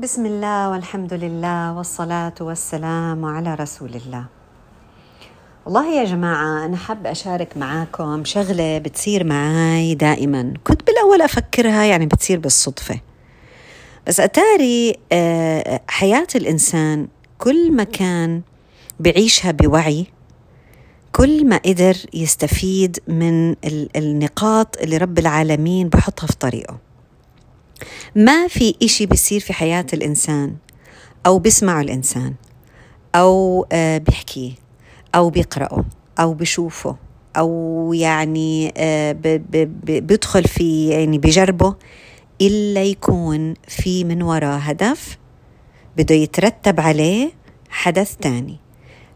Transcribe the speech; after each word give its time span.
بسم 0.00 0.26
الله 0.26 0.70
والحمد 0.70 1.14
لله 1.14 1.72
والصلاة 1.72 2.34
والسلام 2.40 3.24
على 3.24 3.54
رسول 3.54 3.94
الله. 3.94 4.24
والله 5.64 5.92
يا 6.00 6.04
جماعة 6.04 6.64
أنا 6.64 6.76
حاب 6.76 7.06
أشارك 7.06 7.56
معاكم 7.56 8.24
شغلة 8.24 8.78
بتصير 8.78 9.24
معاي 9.24 9.94
دائما. 9.94 10.54
كنت 10.64 10.86
بالأول 10.86 11.22
أفكرها 11.22 11.84
يعني 11.84 12.06
بتصير 12.06 12.38
بالصدفة. 12.38 13.00
بس 14.06 14.20
أتاري 14.20 14.96
آه، 15.12 15.80
حياة 15.88 16.28
الإنسان 16.34 17.08
كل 17.38 17.72
ما 17.72 17.84
كان 17.84 18.42
بعيشها 19.00 19.50
بوعي 19.50 20.06
كل 21.12 21.46
ما 21.46 21.56
قدر 21.56 21.96
يستفيد 22.14 22.98
من 23.08 23.56
النقاط 23.96 24.76
اللي 24.76 24.96
رب 24.96 25.18
العالمين 25.18 25.88
بحطها 25.88 26.26
في 26.26 26.36
طريقه. 26.36 26.89
ما 28.16 28.48
في 28.48 28.74
إشي 28.82 29.06
بيصير 29.06 29.40
في 29.40 29.52
حياة 29.52 29.86
الإنسان؟ 29.92 30.54
أو 31.26 31.38
بيسمعه 31.38 31.80
الإنسان؟ 31.80 32.34
أو 33.14 33.66
آه، 33.72 33.98
بيحكيه 33.98 34.52
أو 35.14 35.30
بيقرأه؟ 35.30 35.84
أو 36.20 36.34
بشوفه 36.34 36.96
أو 37.36 37.92
يعني 37.94 38.72
آه، 38.76 39.16
بيدخل 39.82 40.44
في 40.44 40.88
يعني 40.88 41.18
بجربه؟ 41.18 41.74
إلا 42.40 42.82
يكون 42.82 43.54
في 43.68 44.04
من 44.04 44.22
وراه 44.22 44.56
هدف 44.56 45.18
بده 45.96 46.14
يترتب 46.14 46.80
عليه 46.80 47.30
حدث 47.70 48.16
تاني. 48.16 48.56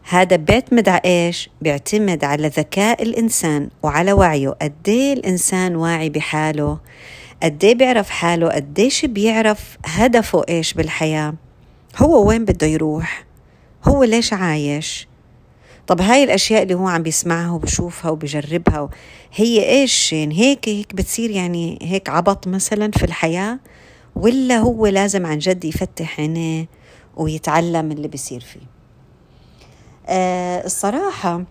هذا 0.09 0.35
بيعتمد 0.35 0.89
على 0.89 1.01
إيش؟ 1.05 1.49
بيعتمد 1.61 2.23
على 2.23 2.47
ذكاء 2.47 3.03
الإنسان 3.03 3.69
وعلى 3.83 4.13
وعيه، 4.13 4.49
قد 4.49 4.73
إيه 4.87 5.13
الإنسان 5.13 5.75
واعي 5.75 6.09
بحاله، 6.09 6.77
قد 7.43 7.63
إيه 7.63 7.75
بيعرف 7.75 8.09
حاله، 8.09 8.49
قد 8.49 8.79
إيش 8.79 9.05
بيعرف 9.05 9.77
هدفه 9.85 10.43
إيش 10.49 10.73
بالحياة، 10.73 11.33
هو 11.97 12.27
وين 12.27 12.45
بده 12.45 12.67
يروح، 12.67 13.25
هو 13.83 14.03
ليش 14.03 14.33
عايش، 14.33 15.07
طب 15.87 16.01
هاي 16.01 16.23
الأشياء 16.23 16.63
اللي 16.63 16.73
هو 16.73 16.87
عم 16.87 17.03
بيسمعها 17.03 17.51
وبشوفها 17.51 18.11
وبجربها 18.11 18.89
هي 19.33 19.69
إيش 19.69 20.13
يعني 20.13 20.39
هيك 20.39 20.69
هيك 20.69 20.95
بتصير 20.95 21.29
يعني 21.29 21.79
هيك 21.81 22.09
عبط 22.09 22.47
مثلا 22.47 22.91
في 22.91 23.03
الحياة؟ 23.03 23.59
ولا 24.15 24.57
هو 24.57 24.87
لازم 24.87 25.25
عن 25.25 25.37
جد 25.37 25.65
يفتح 25.65 26.19
عينيه 26.19 26.67
ويتعلم 27.17 27.91
اللي 27.91 28.07
بيصير 28.07 28.39
فيه؟ 28.39 28.67
آه 30.07 30.65
الصراحة 30.65 31.43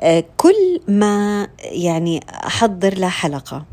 آه 0.00 0.24
كل 0.36 0.80
ما 0.88 1.48
يعني 1.62 2.20
أحضر 2.46 2.98
له 2.98 3.08
حلقة 3.08 3.64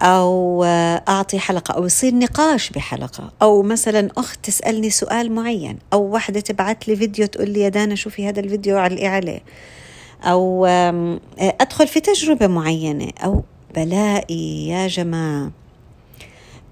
أو 0.00 0.64
أعطي 1.08 1.38
حلقة 1.38 1.74
أو 1.74 1.84
يصير 1.86 2.14
نقاش 2.14 2.70
بحلقة. 2.70 3.32
أو 3.42 3.62
مثلا 3.62 4.08
أخت 4.16 4.44
تسألني 4.44 4.90
سؤال 4.90 5.32
معين 5.32 5.78
أو 5.92 6.02
واحدة 6.02 6.40
تبعت 6.40 6.88
لي 6.88 6.96
فيديو 6.96 7.26
تقول 7.26 7.50
لي 7.50 7.60
يا 7.60 7.68
دانا 7.68 7.94
شوفي 7.94 8.28
هذا 8.28 8.40
الفيديو 8.40 8.78
علقي 8.78 9.06
عليه 9.06 9.40
أو 10.22 10.66
أدخل 11.38 11.88
في 11.88 12.00
تجربة 12.00 12.46
معينة 12.46 13.10
أو 13.24 13.42
بلاقي 13.74 14.66
يا 14.66 14.86
جماعة 14.86 15.50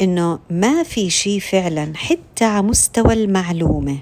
إنه 0.01 0.39
ما 0.51 0.83
في 0.83 1.11
شيء 1.11 1.41
فعلا 1.41 1.93
حتى 1.97 2.45
على 2.45 2.63
مستوى 2.63 3.13
المعلومة 3.13 3.99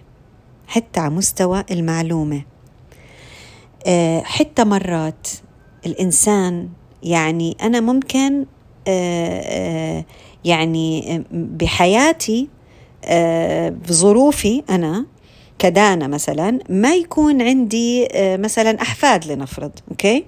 حتى 0.66 1.00
على 1.00 1.14
مستوى 1.14 1.64
المعلومة. 1.70 2.42
آه، 3.86 4.20
حتى 4.20 4.64
مرات 4.64 5.28
الإنسان 5.86 6.68
يعني 7.02 7.56
أنا 7.62 7.80
ممكن 7.80 8.46
يعني 10.44 11.24
بحياتي 11.32 12.48
بظروفي 13.88 14.62
أنا 14.70 15.06
كدانا 15.58 16.06
مثلا 16.06 16.58
ما 16.68 16.94
يكون 16.94 17.42
عندي 17.42 18.08
مثلا 18.16 18.82
أحفاد 18.82 19.26
لنفرض 19.26 19.70
أوكي؟ 19.90 20.24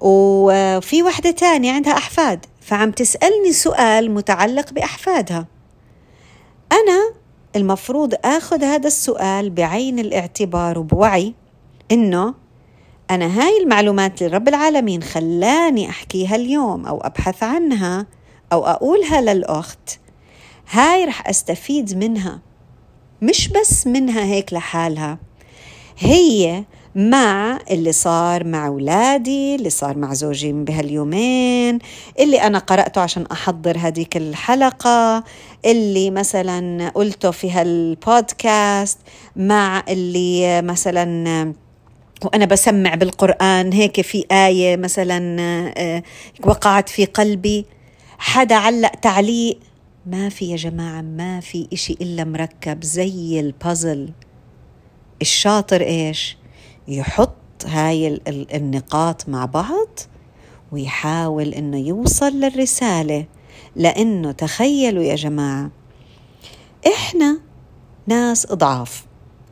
وفي 0.00 1.02
وحدة 1.02 1.30
تانية 1.30 1.72
عندها 1.72 1.92
أحفاد 1.92 2.46
فعم 2.60 2.90
تسألني 2.90 3.52
سؤال 3.52 4.10
متعلق 4.10 4.72
بأحفادها. 4.72 5.46
أنا 6.72 7.12
المفروض 7.56 8.14
آخذ 8.24 8.64
هذا 8.64 8.86
السؤال 8.86 9.50
بعين 9.50 9.98
الاعتبار 9.98 10.78
وبوعي 10.78 11.34
إنه 11.92 12.34
أنا 13.10 13.40
هاي 13.40 13.62
المعلومات 13.62 14.22
اللي 14.22 14.36
رب 14.36 14.48
العالمين 14.48 15.02
خلاني 15.02 15.90
أحكيها 15.90 16.36
اليوم 16.36 16.86
أو 16.86 17.00
أبحث 17.00 17.42
عنها 17.42 18.06
أو 18.52 18.66
أقولها 18.66 19.20
للأخت. 19.20 19.98
هاي 20.70 21.04
رح 21.04 21.28
أستفيد 21.28 21.98
منها 21.98 22.40
مش 23.22 23.48
بس 23.48 23.86
منها 23.86 24.24
هيك 24.24 24.52
لحالها. 24.52 25.18
هي 25.98 26.64
مع 26.94 27.58
اللي 27.70 27.92
صار 27.92 28.44
مع 28.44 28.66
أولادي 28.66 29.54
اللي 29.54 29.70
صار 29.70 29.98
مع 29.98 30.14
زوجي 30.14 30.52
بهاليومين 30.52 31.78
اللي 32.18 32.42
أنا 32.42 32.58
قرأته 32.58 33.00
عشان 33.00 33.26
أحضر 33.32 33.78
هذيك 33.78 34.16
الحلقة 34.16 35.24
اللي 35.64 36.10
مثلا 36.10 36.88
قلته 36.88 37.30
في 37.30 37.50
هالبودكاست 37.50 38.98
مع 39.36 39.84
اللي 39.88 40.62
مثلا 40.62 41.63
وأنا 42.22 42.44
بسمع 42.44 42.94
بالقرآن 42.94 43.72
هيك 43.72 44.00
في 44.00 44.24
آية 44.32 44.76
مثلا 44.76 45.36
آه، 45.76 46.02
وقعت 46.44 46.88
في 46.88 47.04
قلبي 47.04 47.66
حدا 48.18 48.54
علق 48.54 48.94
تعليق 48.94 49.58
ما 50.06 50.28
في 50.28 50.50
يا 50.50 50.56
جماعة 50.56 51.00
ما 51.00 51.40
في 51.40 51.68
إشي 51.72 51.92
إلا 51.92 52.24
مركب 52.24 52.84
زي 52.84 53.40
البازل. 53.40 54.12
الشاطر 55.22 55.80
إيش؟ 55.80 56.36
يحط 56.88 57.66
هاي 57.66 58.20
النقاط 58.28 59.28
مع 59.28 59.44
بعض 59.44 59.98
ويحاول 60.72 61.54
إنه 61.54 61.78
يوصل 61.78 62.32
للرسالة. 62.32 63.26
لأنه 63.76 64.32
تخيلوا 64.32 65.02
يا 65.02 65.14
جماعة 65.14 65.70
إحنا 66.86 67.38
ناس 68.06 68.46
أضعاف 68.46 69.04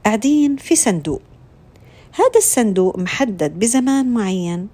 قاعدين 0.04 0.56
في 0.56 0.76
صندوق. 0.76 1.22
هذا 2.14 2.36
الصندوق 2.36 2.98
محدد 2.98 3.58
بزمان 3.58 4.14
معين 4.14 4.68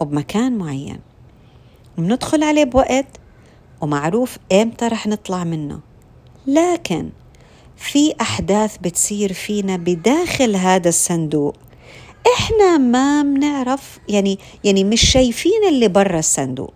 وبمكان 0.00 0.58
معين. 0.58 1.00
بندخل 1.98 2.42
عليه 2.42 2.64
بوقت 2.64 3.06
ومعروف 3.80 4.38
إمتى 4.52 4.86
رح 4.86 5.06
نطلع 5.06 5.44
منه. 5.44 5.80
لكن 6.46 7.10
في 7.76 8.14
أحداث 8.20 8.76
بتصير 8.76 9.32
فينا 9.32 9.76
بداخل 9.76 10.56
هذا 10.56 10.88
الصندوق 10.88 11.56
إحنا 12.36 12.78
ما 12.78 13.22
بنعرف 13.22 13.98
يعني 14.08 14.38
يعني 14.64 14.84
مش 14.84 15.00
شايفين 15.00 15.64
اللي 15.68 15.88
برا 15.88 16.18
الصندوق. 16.18 16.72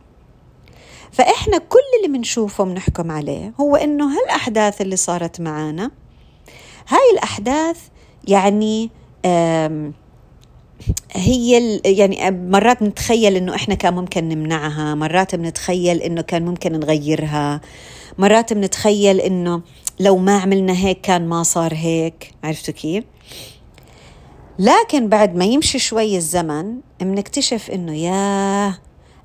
فإحنا 1.13 1.59
كل 1.59 1.79
اللي 1.97 2.19
بنشوفه 2.19 2.65
بنحكم 2.65 3.11
عليه 3.11 3.55
هو 3.61 3.77
إنه 3.77 4.19
هالأحداث 4.19 4.81
اللي 4.81 4.97
صارت 4.97 5.41
معانا 5.41 5.91
هاي 6.89 7.11
الأحداث 7.13 7.79
يعني 8.29 8.91
هي 11.13 11.81
يعني 11.85 12.31
مرات 12.31 12.83
بنتخيل 12.83 13.37
إنه 13.37 13.55
إحنا 13.55 13.75
كان 13.75 13.95
ممكن 13.95 14.29
نمنعها 14.29 14.95
مرات 14.95 15.35
بنتخيل 15.35 16.03
إنه 16.03 16.23
كان 16.23 16.45
ممكن 16.45 16.73
نغيرها 16.73 17.61
مرات 18.19 18.53
بنتخيل 18.53 19.21
إنه 19.21 19.63
لو 20.01 20.17
ما 20.17 20.39
عملنا 20.39 20.73
هيك 20.73 21.01
كان 21.01 21.29
ما 21.29 21.43
صار 21.43 21.75
هيك 21.75 22.35
عرفتوا 22.45 22.75
كيف؟ 22.75 23.05
لكن 24.59 25.09
بعد 25.09 25.35
ما 25.37 25.45
يمشي 25.45 25.79
شوي 25.79 26.17
الزمن 26.17 26.77
بنكتشف 27.01 27.71
إنه 27.71 27.97
ياه 27.97 28.79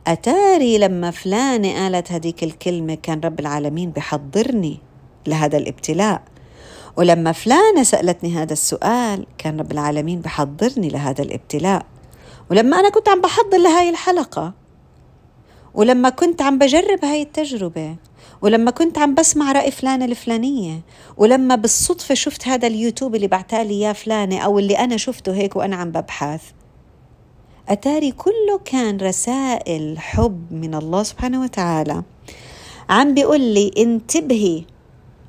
أتاري 0.08 0.78
لما 0.78 1.12
فلانة 1.12 1.74
قالت 1.74 2.12
هذيك 2.12 2.44
الكلمة 2.44 2.96
كان 2.96 3.20
رب 3.20 3.40
العالمين 3.40 3.92
بحضرني 3.92 4.80
لهذا 5.28 5.58
الابتلاء. 5.58 6.22
ولما 6.98 7.32
فلانة 7.32 7.84
سألتني 7.84 8.34
هذا 8.34 8.54
السؤال 8.54 9.26
كان 9.38 9.60
رب 9.60 9.72
العالمين 9.72 10.22
بحضرني 10.22 10.90
لهذا 10.90 11.24
الابتلاء. 11.24 11.86
ولما 12.52 12.80
أنا 12.80 12.90
كنت 12.90 13.10
عم 13.10 13.22
بحضر 13.22 13.58
لهاي 13.58 13.90
الحلقة 13.90 14.54
ولما 15.74 16.10
كنت 16.10 16.42
عم 16.42 16.58
بجرب 16.58 17.06
هاي 17.06 17.22
التجربة 17.22 17.96
ولما 18.42 18.72
كنت 18.72 18.98
عم 18.98 19.14
بسمع 19.16 19.52
رأي 19.52 19.72
فلانة 19.72 20.06
الفلانية 20.06 20.82
ولما 21.18 21.56
بالصدفة 21.56 22.16
شفت 22.16 22.48
هذا 22.48 22.68
اليوتيوب 22.68 23.16
اللي 23.16 23.28
بعتالي 23.28 23.74
إياه 23.74 23.94
فلانة 23.94 24.40
أو 24.40 24.60
اللي 24.60 24.78
أنا 24.80 24.98
شفته 24.98 25.34
هيك 25.34 25.56
وأنا 25.56 25.76
عم 25.76 25.92
ببحث 25.92 26.42
أتاري 27.70 28.12
كله 28.12 28.60
كان 28.66 28.98
رسائل 28.98 30.00
حب 30.00 30.54
من 30.54 30.76
الله 30.76 31.04
سبحانه 31.04 31.42
وتعالى. 31.42 32.04
عم 32.90 33.14
بيقول 33.14 33.42
لي 33.42 33.72
انتبهي 33.78 34.64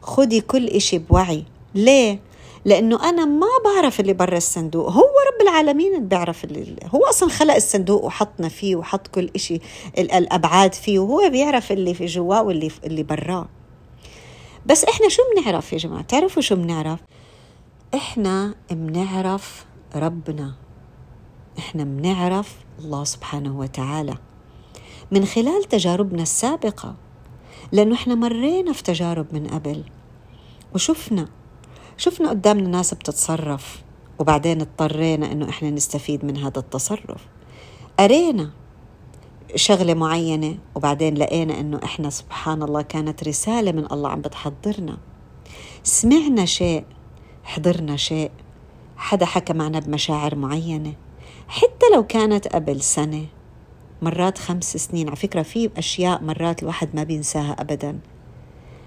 خدي 0.03 0.41
كل 0.41 0.67
إشي 0.67 0.99
بوعي. 0.99 1.45
ليه؟ 1.79 2.21
لأنه 2.65 3.09
أنا 3.09 3.25
ما 3.25 3.47
بعرف 3.65 4.01
اللي 4.01 4.13
برا 4.13 4.37
الصندوق. 4.37 4.91
هو 4.91 5.01
رب 5.03 5.43
العالمين 5.49 6.09
بيعرف 6.09 6.45
اللي 6.45 6.77
هو 6.95 7.05
أصلا 7.05 7.29
خلق 7.29 7.55
الصندوق 7.55 8.05
وحطنا 8.05 8.49
فيه 8.49 8.77
وحط 8.77 9.07
كل 9.07 9.31
إشي 9.35 9.61
الأبعاد 9.99 10.75
فيه 10.75 10.99
وهو 10.99 11.31
بيعرف 11.31 11.73
اللي 11.73 11.95
في 11.95 12.07
جواه 12.07 12.43
واللي 12.43 12.71
اللي 12.85 13.03
براه 13.03 13.49
بس 14.67 14.85
إحنا 14.85 15.09
شو 15.09 15.23
بنعرف 15.37 15.73
يا 15.73 15.79
جماعة؟ 15.79 16.03
تعرفوا 16.03 16.43
شو 16.43 16.57
بنعرف؟ 16.57 17.01
إحنا 17.95 18.55
بنعرف 18.71 19.65
ربنا. 19.97 20.55
إحنا 21.59 21.85
بنعرف 21.85 22.57
الله 22.79 23.05
سبحانه 23.05 23.59
وتعالى. 23.59 24.15
من 25.11 25.25
خلال 25.25 25.65
تجاربنا 25.65 26.23
السابقة 26.23 26.95
لأنه 27.73 27.95
إحنا 27.95 28.15
مرينا 28.15 28.73
في 28.73 28.83
تجارب 28.83 29.27
من 29.33 29.47
قبل. 29.47 29.85
وشفنا 30.75 31.29
شفنا 31.99 32.29
قدامنا 32.29 32.69
ناس 32.69 32.95
بتتصرف 32.95 33.83
وبعدين 34.19 34.61
اضطرينا 34.61 35.33
إنه 35.33 35.49
إحنا 35.49 35.71
نستفيد 35.71 36.25
من 36.25 36.37
هذا 36.37 36.59
التصرف. 36.59 37.27
قرينا 37.99 38.51
شغلة 39.55 39.95
معينة 39.95 40.59
وبعدين 40.75 41.15
لقينا 41.15 41.61
إنه 41.61 41.81
إحنا 41.85 42.11
سبحان 42.11 42.63
الله 42.63 42.83
كانت 42.83 43.25
رسالة 43.25 43.73
من 43.73 43.93
الله 43.93 44.11
عم 44.11 44.21
بتحضرنا. 44.21 44.99
سمعنا 45.83 46.45
شيء 46.45 46.85
حضرنا 47.45 47.97
شيء. 47.97 48.31
حدا 48.97 49.27
حكى 49.27 49.53
معنا 49.53 49.79
بمشاعر 49.79 50.35
معينة. 50.35 50.93
حتى 51.49 51.87
لو 51.95 52.07
كانت 52.07 52.49
قبل 52.49 52.81
سنة 52.81 53.27
مرات 54.03 54.39
خمس 54.39 54.77
سنين 54.77 55.09
على 55.09 55.17
فكرة 55.17 55.43
في 55.43 55.71
أشياء 55.77 56.23
مرات 56.23 56.63
الواحد 56.63 56.89
ما 56.95 57.03
بينساها 57.03 57.53
ابدا. 57.53 57.99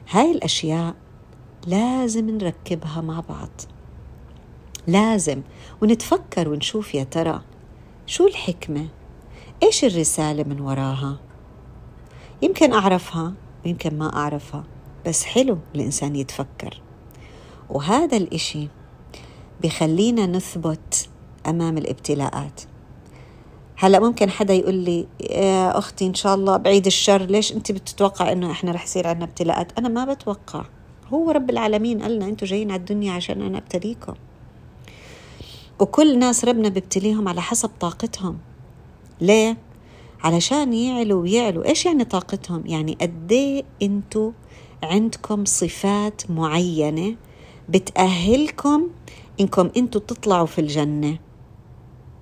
هاي 0.10 0.32
الأشياء 0.32 0.96
لازم 1.68 2.30
نركبها 2.30 3.02
مع 3.02 3.20
بعض. 3.30 3.50
لازم 4.88 5.42
ونتفكر 5.82 6.50
ونشوف 6.50 6.96
يا 6.96 7.04
ترى 7.04 7.42
شو 8.06 8.28
الحكمة؟ 8.28 8.88
إيش 9.64 9.86
الرسالة 9.86 10.44
من 10.44 10.62
وراها؟ 10.62 11.20
يمكن 12.42 12.74
أعرفها 12.74 13.34
ويمكن 13.66 13.98
ما 13.98 14.16
أعرفها 14.16 14.64
بس 15.08 15.24
حلو 15.24 15.58
الإنسان 15.76 16.16
يتفكر. 16.16 16.82
وهذا 17.70 18.18
الإشي 18.18 18.68
بخلينا 19.64 20.26
نثبت 20.26 21.10
أمام 21.48 21.78
الابتلاءات. 21.78 22.62
هلا 23.76 24.00
ممكن 24.00 24.30
حدا 24.30 24.54
يقول 24.54 24.76
لي 24.76 25.08
يا 25.30 25.78
أختي 25.78 26.06
إن 26.08 26.14
شاء 26.14 26.36
الله 26.36 26.58
بعيد 26.58 26.86
الشر 26.86 27.22
ليش 27.22 27.52
أنت 27.54 27.72
بتتوقع 27.72 28.32
إنه 28.32 28.52
إحنا 28.52 28.72
رح 28.72 28.84
يصير 28.84 29.08
عندنا 29.08 29.26
ابتلاءات؟ 29.26 29.80
أنا 29.80 29.90
ما 29.90 30.14
بتوقع. 30.14 30.66
هو 31.14 31.32
رب 31.32 31.50
العالمين 31.50 32.02
قالنا 32.02 32.26
أنتم 32.26 32.46
جايين 32.46 32.72
على 32.72 32.80
الدنيا 32.80 33.14
عشان 33.14 33.42
أنا 33.42 33.58
ابتليكم 33.58 34.14
وكل 35.80 36.20
ناس 36.20 36.46
ربنا 36.46 36.70
بيبتليهم 36.70 37.28
على 37.28 37.42
حسب 37.42 37.70
طاقتهم 37.80 38.38
ليه؟ 39.22 39.58
علشان 40.24 40.74
يعلوا 40.74 41.22
ويعلوا 41.22 41.66
إيش 41.66 41.86
يعني 41.86 42.04
طاقتهم؟ 42.04 42.64
يعني 42.66 42.98
قد 43.02 43.32
إيه 43.32 43.64
أنتوا 43.82 44.32
عندكم 44.84 45.46
صفات 45.46 46.32
معينة 46.32 47.16
بتأهلكم 47.70 48.88
إنكم 49.40 49.70
أنتوا 49.78 50.02
تطلعوا 50.02 50.46
في 50.46 50.62
الجنة 50.62 51.18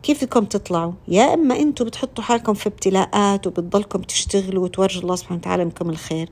كيف 0.03 0.23
بدكم 0.23 0.45
تطلعوا؟ 0.45 0.93
يا 1.07 1.33
إما 1.33 1.59
أنتوا 1.59 1.85
بتحطوا 1.85 2.23
حالكم 2.23 2.53
في 2.53 2.69
ابتلاءات 2.69 3.47
وبتضلكم 3.47 4.01
تشتغلوا 4.01 4.63
وتورجوا 4.63 5.01
الله 5.01 5.15
سبحانه 5.15 5.39
وتعالى 5.39 5.65
منكم 5.65 5.89
الخير 5.89 6.29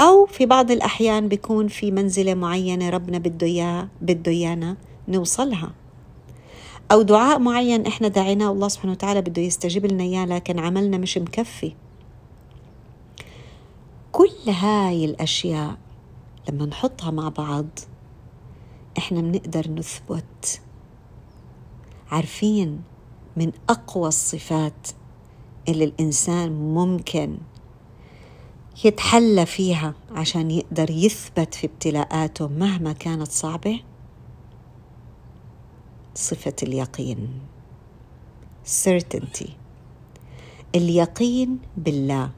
أو 0.00 0.26
في 0.26 0.46
بعض 0.46 0.70
الأحيان 0.70 1.28
بيكون 1.28 1.68
في 1.68 1.90
منزلة 1.90 2.34
معينة 2.34 2.90
ربنا 2.90 3.18
بده 3.18 3.46
إياه 3.46 3.88
بده 4.00 4.32
إيانا 4.32 4.76
نوصلها. 5.08 5.72
أو 6.92 7.02
دعاء 7.02 7.38
معين 7.38 7.86
إحنا 7.86 8.08
دعيناه 8.08 8.52
الله 8.52 8.68
سبحانه 8.68 8.92
وتعالى 8.92 9.20
بده 9.20 9.42
يستجيب 9.42 9.86
لنا 9.86 10.02
إياه 10.04 10.24
لكن 10.24 10.58
عملنا 10.58 10.98
مش 10.98 11.18
مكفي. 11.18 11.74
كل 14.12 14.50
هاي 14.50 15.04
الأشياء 15.04 15.76
لما 16.48 16.66
نحطها 16.66 17.10
مع 17.10 17.28
بعض 17.28 17.66
إحنا 18.98 19.20
بنقدر 19.20 19.70
نثبت. 19.70 20.60
عارفين 22.10 22.80
من 23.36 23.52
أقوى 23.68 24.08
الصفات 24.08 24.88
اللي 25.68 25.84
الإنسان 25.84 26.52
ممكن 26.52 27.38
يتحلى 28.84 29.46
فيها 29.46 29.94
عشان 30.10 30.50
يقدر 30.50 30.90
يثبت 30.90 31.54
في 31.54 31.66
ابتلاءاته 31.66 32.48
مهما 32.48 32.92
كانت 32.92 33.28
صعبة؟ 33.28 33.80
صفة 36.14 36.54
اليقين. 36.62 37.28
Certainty. 38.84 39.48
اليقين 40.74 41.58
بالله. 41.76 42.30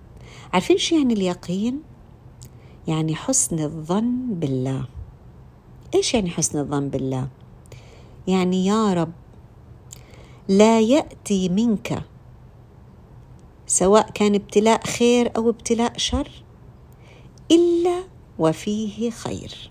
عارفين 0.52 0.78
شو 0.78 0.96
يعني 0.96 1.14
اليقين؟ 1.14 1.82
يعني 2.88 3.14
حسن 3.14 3.58
الظن 3.58 4.34
بالله. 4.34 4.84
إيش 5.94 6.14
يعني 6.14 6.30
حسن 6.30 6.58
الظن 6.58 6.88
بالله؟ 6.88 7.28
يعني 8.26 8.66
يا 8.66 8.94
رب 8.94 9.12
لا 10.48 10.80
يأتي 10.80 11.48
منك 11.48 12.02
سواء 13.66 14.10
كان 14.10 14.34
ابتلاء 14.34 14.86
خير 14.86 15.32
أو 15.36 15.50
ابتلاء 15.50 15.92
شر 15.96 16.30
إلا 17.50 18.04
وفيه 18.38 19.10
خير. 19.10 19.70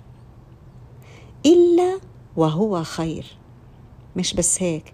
إلا 1.45 1.99
وهو 2.37 2.83
خير. 2.83 3.25
مش 4.15 4.33
بس 4.33 4.63
هيك 4.63 4.93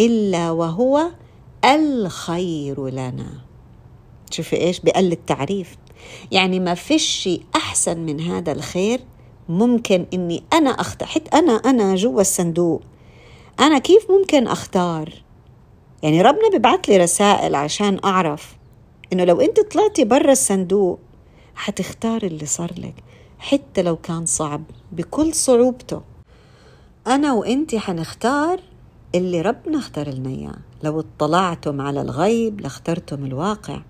إلا 0.00 0.50
وهو 0.50 1.10
الخير 1.64 2.88
لنا. 2.88 3.32
شوفي 4.30 4.56
إيش 4.56 4.80
بقل 4.80 5.12
التعريف. 5.12 5.76
يعني 6.32 6.60
ما 6.60 6.74
فيش 6.74 7.02
شيء 7.02 7.42
أحسن 7.56 7.98
من 7.98 8.20
هذا 8.20 8.52
الخير. 8.52 9.00
ممكن 9.48 10.06
إني 10.14 10.42
أنا 10.52 10.70
اختار 10.70 11.08
حتى 11.08 11.38
أنا 11.38 11.52
أنا 11.52 11.94
جوا 11.94 12.20
الصندوق. 12.20 12.82
أنا 13.60 13.78
كيف 13.78 14.10
ممكن 14.10 14.46
أختار؟ 14.46 15.21
يعني 16.02 16.22
ربنا 16.22 16.50
بيبعت 16.52 16.88
لي 16.88 16.96
رسائل 16.96 17.54
عشان 17.54 17.98
أعرف 18.04 18.56
إنه 19.12 19.24
لو 19.24 19.40
أنت 19.40 19.60
طلعتي 19.60 20.04
برا 20.04 20.32
الصندوق 20.32 20.98
حتختار 21.54 22.22
اللي 22.22 22.46
صار 22.46 22.72
لك 22.78 22.94
حتى 23.38 23.82
لو 23.82 23.96
كان 23.96 24.26
صعب 24.26 24.62
بكل 24.92 25.34
صعوبته. 25.34 26.02
أنا 27.06 27.32
وأنت 27.32 27.74
حنختار 27.74 28.60
اللي 29.14 29.40
ربنا 29.40 29.78
اختار 29.78 30.08
لنا 30.08 30.30
إياه. 30.30 30.56
لو 30.82 31.00
اطلعتم 31.00 31.80
على 31.80 32.02
الغيب 32.02 32.60
لاخترتم 32.60 33.24
الواقع. 33.24 33.82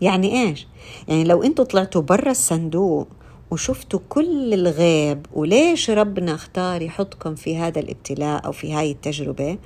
يعني 0.00 0.42
إيش؟ 0.42 0.66
يعني 1.08 1.24
لو 1.24 1.42
أنتوا 1.42 1.64
طلعتوا 1.64 2.02
برا 2.02 2.30
الصندوق 2.30 3.08
وشفتوا 3.54 4.00
كل 4.08 4.54
الغيب 4.54 5.26
وليش 5.32 5.90
ربنا 5.90 6.34
اختار 6.34 6.82
يحطكم 6.82 7.34
في 7.34 7.56
هذا 7.56 7.80
الابتلاء 7.80 8.46
أو 8.46 8.52
في 8.52 8.72
هاي 8.72 8.90
التجربة؟ 8.90 9.58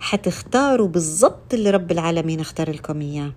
حتختاروا 0.00 0.88
بالضبط 0.88 1.54
اللي 1.54 1.70
رب 1.70 1.90
العالمين 1.90 2.40
اختار 2.40 2.70
لكم 2.70 3.00
إياه. 3.00 3.32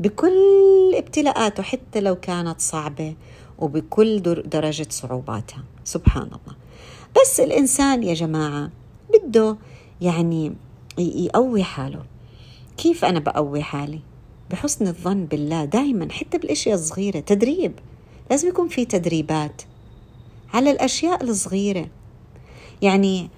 بكل 0.00 0.92
ابتلاءاته 0.94 1.62
حتى 1.62 2.00
لو 2.00 2.16
كانت 2.16 2.60
صعبة 2.60 3.14
وبكل 3.58 4.20
درجة 4.46 4.86
صعوباتها. 4.90 5.64
سبحان 5.84 6.26
الله. 6.26 6.56
بس 7.20 7.40
الإنسان 7.40 8.02
يا 8.02 8.14
جماعة 8.14 8.70
بده 9.14 9.56
يعني 10.00 10.54
يقوي 10.98 11.62
حاله. 11.62 12.02
كيف 12.76 13.04
أنا 13.04 13.18
بقوي 13.18 13.62
حالي؟ 13.62 14.00
بحسن 14.50 14.86
الظن 14.86 15.24
بالله. 15.24 15.64
دائما 15.64 16.12
حتى 16.12 16.38
بالأشياء 16.38 16.74
الصغيرة. 16.74 17.20
تدريب. 17.20 17.72
لازم 18.30 18.48
يكون 18.48 18.68
في 18.68 18.84
تدريبات 18.84 19.62
على 20.54 20.70
الأشياء 20.70 21.22
الصغيرة. 21.22 21.86
يعني 22.82 23.28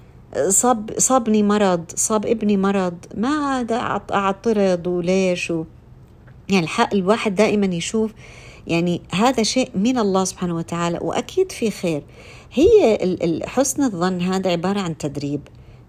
صاب 0.49 0.91
صابني 0.99 1.43
مرض 1.43 1.85
صاب 1.97 2.27
ابني 2.27 2.57
مرض 2.57 2.95
ما 3.17 3.67
اعترض 4.13 4.87
وليش 4.87 5.51
و. 5.51 5.65
يعني 6.49 6.65
الحق 6.65 6.95
الواحد 6.95 7.35
دائما 7.35 7.67
يشوف 7.67 8.13
يعني 8.67 9.03
هذا 9.13 9.43
شيء 9.43 9.71
من 9.75 9.99
الله 9.99 10.25
سبحانه 10.25 10.57
وتعالى 10.57 10.99
وأكيد 11.03 11.53
في 11.53 11.71
خير. 11.71 12.03
هي 12.53 12.99
حسن 13.47 13.83
الظن 13.83 14.21
هذا 14.21 14.51
عبارة 14.51 14.81
عن 14.81 14.99
تدريب. 14.99 15.41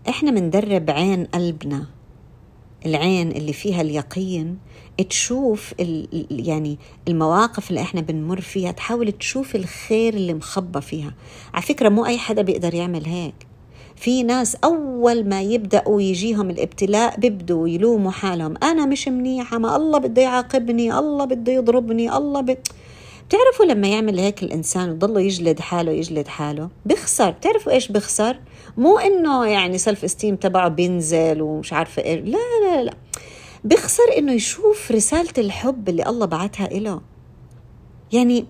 إحنا 0.09 0.31
بندرب 0.31 0.89
عين 0.89 1.25
قلبنا. 1.25 1.85
العين 2.85 3.31
اللي 3.31 3.53
فيها 3.53 3.81
اليقين 3.81 4.57
تشوف 5.09 5.73
يعني 6.31 6.77
المواقف 7.07 7.69
اللي 7.69 7.81
إحنا 7.81 8.01
بنمر 8.01 8.41
فيها 8.41 8.71
تحاول 8.71 9.11
تشوف 9.11 9.55
الخير 9.55 10.13
اللي 10.13 10.33
مخبى 10.33 10.81
فيها. 10.81 11.13
على 11.53 11.63
فكرة 11.63 11.89
مو 11.89 12.05
أي 12.05 12.17
حدا 12.17 12.41
بيقدر 12.41 12.73
يعمل 12.73 13.05
هيك. 13.05 13.33
في 13.95 14.23
ناس 14.23 14.55
أول 14.55 15.29
ما 15.29 15.41
يبدأوا 15.41 16.01
يجيهم 16.01 16.49
الابتلاء 16.49 17.19
بيبدوا 17.19 17.67
يلوموا 17.67 18.11
حالهم. 18.11 18.53
أنا 18.63 18.85
مش 18.85 19.07
منيحة 19.07 19.57
ما 19.57 19.75
الله 19.75 19.99
بده 19.99 20.21
يعاقبني 20.21 20.99
الله 20.99 21.25
بده 21.25 21.51
يضربني 21.53 22.17
الله 22.17 22.41
بد... 22.41 22.67
بتعرفوا 23.27 23.65
لما 23.65 23.87
يعمل 23.87 24.19
هيك 24.19 24.43
الإنسان 24.43 24.89
وضله 24.91 25.21
يجلد 25.21 25.59
حاله 25.59 25.91
يجلد 25.91 26.27
حاله؟ 26.27 26.69
بخسر 26.85 27.31
بتعرفوا 27.31 27.71
إيش 27.71 27.87
بخسر 27.91 28.37
مو 28.77 28.97
إنه 28.97 29.45
يعني 29.45 29.77
سلف 29.77 30.03
استيم 30.03 30.35
تبعه 30.35 30.67
بينزل 30.67 31.41
ومش 31.41 31.73
عارفة 31.73 32.01
إيه. 32.01 32.21
لا 32.21 32.37
لا 32.65 32.83
لا. 32.83 32.93
بخسر 33.63 34.03
إنه 34.17 34.31
يشوف 34.31 34.91
رسالة 34.91 35.33
الحب 35.37 35.89
اللي 35.89 36.05
الله 36.05 36.25
بعتها 36.25 36.71
إله. 36.71 37.01
يعني 38.13 38.45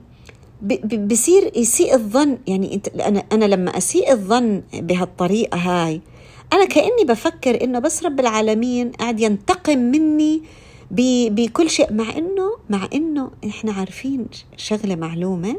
بصير 0.94 1.52
يسيء 1.58 1.94
الظن. 1.96 2.38
يعني 2.48 2.74
أنت 2.74 2.88
أنا 2.88 3.24
أنا 3.32 3.46
لما 3.46 3.78
أسيء 3.78 4.12
الظن 4.12 4.64
بهالطريقة 4.74 5.58
هاي 5.58 6.02
أنا 6.54 6.66
كأني 6.66 7.04
بفكر 7.08 7.64
إنه 7.64 7.80
بس 7.80 8.04
رب 8.04 8.20
العالمين 8.20 8.92
قاعد 8.92 9.20
ينتقم 9.20 9.78
مني 9.80 10.42
بكل 10.92 11.70
شيء. 11.70 11.94
مع 11.94 12.18
إنه 12.18 12.58
مع 12.70 12.88
إنه 12.94 13.32
إحنا 13.48 13.74
عارفين 13.74 14.26
شغلة 14.58 14.96
معلومة. 14.96 15.56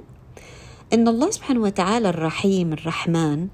إن 0.93 1.09
الله 1.09 1.31
سبحانه 1.31 1.61
وتعالى 1.61 2.09
الرحيم 2.09 2.73
الرحمن 2.73 3.49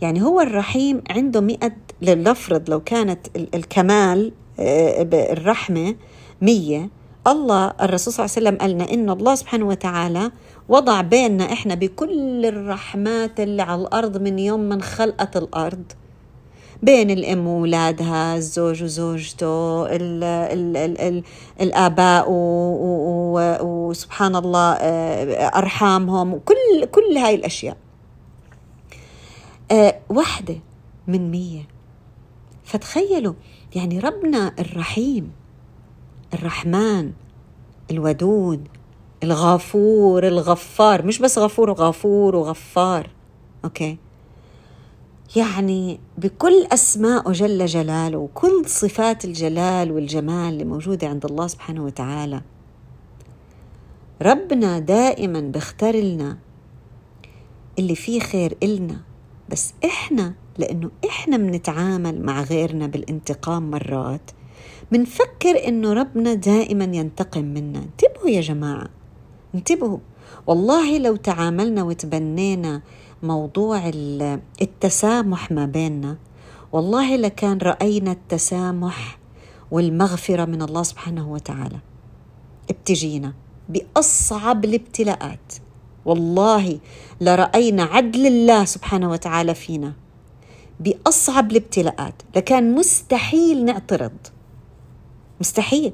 يعني 0.00 0.22
هو 0.22 0.40
الرحيم 0.40 1.02
عنده 1.10 1.40
مئة 1.40 1.72
لنفرض 2.02 2.70
لو 2.70 2.80
كانت 2.80 3.26
الكمال 3.54 4.32
آه، 4.60 5.08
الرحمة 5.32 5.94
مية. 6.42 6.90
الله 7.26 7.72
الرسول 7.80 8.12
صلى 8.14 8.24
الله 8.26 8.36
عليه 8.36 8.48
وسلم 8.48 8.58
قالنا 8.58 8.94
إن 8.94 9.10
الله 9.10 9.34
سبحانه 9.34 9.66
وتعالى 9.68 10.30
وضع 10.68 11.00
بيننا 11.00 11.52
إحنا 11.52 11.74
بكل 11.74 12.46
الرحمات 12.46 13.40
اللي 13.40 13.62
على 13.62 13.80
الأرض 13.82 14.16
من 14.22 14.38
يوم 14.38 14.60
من 14.60 14.82
خلقت 14.82 15.36
الأرض. 15.36 15.82
بين 16.82 17.10
الأم 17.10 17.46
وأولادها 17.46 18.36
الزوج 18.36 18.82
وزوجته 18.82 19.86
ال 19.86 20.24
ال 20.24 20.76
ال 20.76 21.00
ال 21.00 21.22
الآباء 21.60 22.24
وسبحان 23.62 24.36
الله 24.36 24.72
آه، 24.72 25.46
أرحامهم 25.58 26.38
كل 26.38 26.84
كل 26.90 27.16
هاي 27.18 27.34
الأشياء. 27.34 27.76
آه، 29.70 30.00
واحدة 30.08 30.56
من 31.06 31.30
مية. 31.30 31.68
فتخيلوا 32.64 33.34
يعني 33.74 33.98
ربنا 33.98 34.54
الرحيم 34.58 35.32
الرحمن 36.34 37.12
الودود 37.90 38.68
الغفور 39.22 40.26
الغفار 40.26 41.06
مش 41.06 41.18
بس 41.18 41.38
غفور 41.38 41.72
غفور 41.72 42.36
وغفار 42.36 43.10
أوكي؟ 43.64 43.98
يعني 45.36 46.00
بكل 46.18 46.66
اسمائه 46.72 47.32
جل 47.32 47.66
جلاله 47.66 48.18
وكل 48.18 48.62
صفات 48.66 49.24
الجلال 49.24 49.92
والجمال 49.92 50.52
اللي 50.52 50.64
موجودة 50.64 51.08
عند 51.08 51.24
الله 51.24 51.46
سبحانه 51.46 51.84
وتعالى. 51.84 52.42
ربنا 54.22 54.78
دائما 54.78 55.40
بيختار 55.40 55.96
لنا 55.96 56.38
اللي 57.78 57.94
فيه 57.94 58.20
خير 58.20 58.56
إلنا. 58.62 59.00
بس 59.50 59.74
إحنا 59.84 60.34
لأنه 60.58 60.90
إحنا 61.08 61.36
بنتعامل 61.36 62.22
مع 62.22 62.42
غيرنا 62.42 62.86
بالانتقام 62.86 63.70
مرات 63.70 64.30
منفكر 64.92 65.68
إنه 65.68 65.92
ربنا 65.92 66.34
دائما 66.34 66.84
ينتقم 66.84 67.44
منا. 67.44 67.78
انتبهوا 67.78 68.28
يا 68.28 68.40
جماعة 68.40 68.88
انتبهوا. 69.54 69.98
والله 70.46 70.98
لو 70.98 71.16
تعاملنا 71.16 71.82
وتبنينا 71.82 72.82
موضوع 73.22 73.90
التسامح 74.62 75.50
ما 75.50 75.66
بيننا 75.66 76.16
والله 76.72 77.16
لكان 77.16 77.58
رأينا 77.58 78.12
التسامح 78.12 79.18
والمغفرة 79.70 80.44
من 80.44 80.62
الله 80.62 80.82
سبحانه 80.82 81.32
وتعالى. 81.32 81.78
بتجينا 82.70 83.32
بأصعب 83.68 84.64
الابتلاءات. 84.64 85.52
والله 86.04 86.78
لرأينا 87.20 87.82
عدل 87.82 88.26
الله 88.26 88.64
سبحانه 88.64 89.10
وتعالى 89.10 89.54
فينا. 89.54 89.92
بأصعب 90.80 91.50
الابتلاءات 91.50 92.14
لكان 92.36 92.74
مستحيل 92.74 93.64
نعترض. 93.64 94.12
مستحيل. 95.40 95.92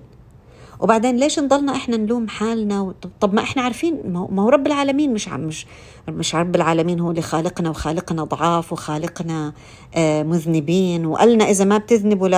وبعدين 0.80 1.16
ليش 1.16 1.38
نضلنا 1.38 1.72
إحنا 1.76 1.96
نلوم 1.96 2.28
حالنا؟ 2.28 2.94
طب 3.20 3.34
ما 3.34 3.42
إحنا 3.42 3.62
عارفين 3.62 4.02
ما 4.30 4.42
هو 4.42 4.48
رب 4.48 4.66
العالمين 4.66 5.14
مش 5.14 5.28
مش 5.28 5.66
مش 6.08 6.34
رب 6.34 6.56
العالمين 6.56 7.00
هو 7.00 7.10
اللي 7.10 7.22
خالقنا 7.22 7.70
وخالقنا 7.70 8.24
ضعاف 8.24 8.72
وخالقنا 8.72 9.52
آه، 9.94 10.22
مذنبين 10.22 11.06
وقالنا 11.06 11.44
إذا 11.44 11.64
ما 11.64 11.78
بتذنبوا 11.78 12.28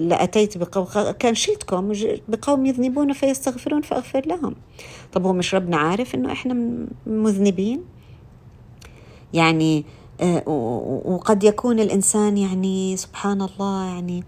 لأتيت 0.00 0.58
بقوم 0.58 0.86
كان 1.18 1.34
شلتكم 1.34 1.92
بقوم 2.28 2.66
يذنبون 2.66 3.12
فيستغفرون 3.12 3.82
فأغفر 3.82 4.22
لهم. 4.26 4.54
طب 5.12 5.26
هو 5.26 5.32
مش 5.32 5.54
ربنا 5.54 5.76
عارف 5.76 6.14
إنه 6.14 6.32
إحنا 6.32 6.56
مذنبين؟ 7.06 7.80
يعني 9.32 9.84
آه، 10.20 10.42
وقد 11.04 11.44
يكون 11.44 11.80
الإنسان 11.80 12.38
يعني 12.38 12.96
سبحان 12.96 13.42
الله 13.42 13.84
يعني 13.84 14.24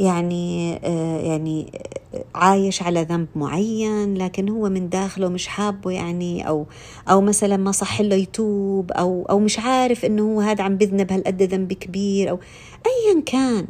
يعني 0.00 0.80
آه، 0.84 1.20
يعني 1.20 1.72
آه، 2.14 2.24
عايش 2.34 2.82
على 2.82 3.02
ذنب 3.02 3.28
معين 3.36 4.14
لكن 4.14 4.48
هو 4.48 4.68
من 4.68 4.88
داخله 4.88 5.28
مش 5.28 5.46
حابه 5.46 5.90
يعني 5.90 6.48
أو 6.48 6.66
أو 7.10 7.20
مثلا 7.20 7.56
ما 7.56 7.72
صح 7.72 8.00
له 8.00 8.16
يتوب 8.16 8.92
أو 8.92 9.26
أو 9.30 9.38
مش 9.38 9.58
عارف 9.58 10.04
إنه 10.04 10.22
هو 10.22 10.40
هذا 10.40 10.64
عم 10.64 10.76
بذنب 10.76 11.12
هالقد 11.12 11.42
ذنب 11.42 11.72
كبير 11.72 12.30
أو 12.30 12.38
ايا 12.86 13.20
كان. 13.26 13.66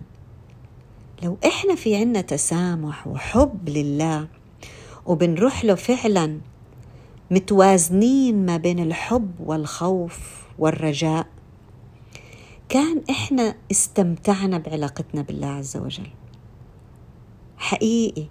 لو 1.22 1.38
إحنا 1.46 1.74
في 1.74 1.96
عنا 1.96 2.20
تسامح 2.20 3.06
وحب 3.06 3.68
لله 3.68 4.28
وبنروح 5.06 5.64
له 5.64 5.74
فعلا 5.74 6.38
متوازنين 7.30 8.46
ما 8.46 8.56
بين 8.56 8.78
الحب 8.78 9.30
والخوف 9.40 10.18
والرجاء 10.58 11.26
كان 12.68 13.02
إحنا 13.10 13.54
استمتعنا 13.70 14.58
بعلاقتنا 14.58 15.22
بالله 15.22 15.46
عز 15.46 15.76
وجل. 15.76 16.19
حقيقي. 17.60 18.26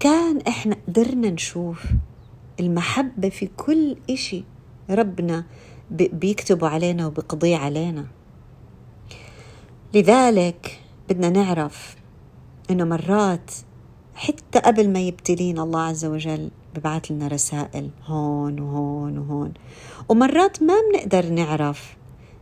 كان 0.00 0.40
إحنا 0.40 0.76
قدرنا 0.88 1.30
نشوف 1.30 1.84
المحبة 2.60 3.28
في 3.28 3.48
كل 3.56 3.96
إشي 4.10 4.44
ربنا 4.90 5.44
بيكتبوا 5.90 6.68
علينا 6.68 7.06
وبيقضي 7.06 7.54
علينا. 7.54 8.06
لذلك 9.94 10.80
بدنا 11.08 11.30
نعرف 11.30 11.96
إنه 12.70 12.84
مرات 12.84 13.50
حتى 14.14 14.58
قبل 14.58 14.90
ما 14.92 15.00
يبتلينا 15.00 15.62
الله 15.62 15.80
عز 15.80 16.04
وجل 16.04 16.50
ببعث 16.74 17.10
لنا 17.10 17.28
رسائل 17.28 17.90
هون 18.04 18.60
وهون 18.60 19.18
وهون. 19.18 19.54
ومرات 20.08 20.62
ما 20.62 20.74
بنقدر 20.92 21.28
نعرف 21.28 21.97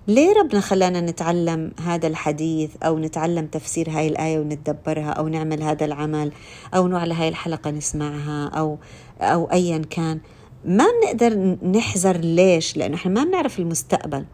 ليه 0.09 0.33
ربنا 0.33 0.61
خلانا 0.61 1.01
نتعلم 1.01 1.73
هذا 1.85 2.07
الحديث 2.07 2.71
أو 2.83 2.99
نتعلم 2.99 3.47
تفسير 3.47 3.91
هاي 3.91 4.09
الآية 4.09 4.39
ونتدبرها 4.39 5.11
أو 5.11 5.29
نعمل 5.29 5.63
هذا 5.63 5.85
العمل 5.85 6.33
أو 6.75 6.89
نوع 6.89 7.05
هاي 7.05 7.29
الحلقة 7.29 7.71
نسمعها 7.71 8.49
أو 8.49 8.79
أو 9.21 9.45
أيا 9.53 9.79
كان؟ 9.91 10.21
ما 10.65 10.85
بنقدر 11.03 11.57
نحذر 11.69 12.17
ليش؟ 12.17 12.77
لأنه 12.77 12.95
إحنا 12.95 13.13
ما 13.13 13.25
بنعرف 13.25 13.59
المستقبل. 13.59 14.25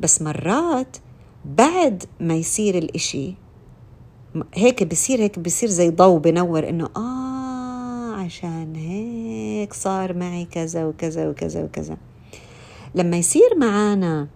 بس 0.00 0.22
مرات 0.22 0.96
بعد 1.44 2.04
ما 2.20 2.34
يصير 2.34 2.78
الإشي 2.78 3.34
هيك 4.54 4.82
بصير 4.82 5.20
هيك 5.20 5.38
بصير 5.38 5.68
زي 5.68 5.90
ضوء 5.90 6.18
بنور 6.18 6.68
إنه 6.68 6.88
آه 6.96 8.14
عشان 8.14 8.76
هيك 8.76 9.72
صار 9.72 10.14
معي 10.14 10.44
كذا 10.44 10.84
وكذا 10.86 11.28
وكذا 11.28 11.64
وكذا. 11.64 11.96
لما 12.94 13.16
يصير 13.16 13.56
معانا 13.56 14.28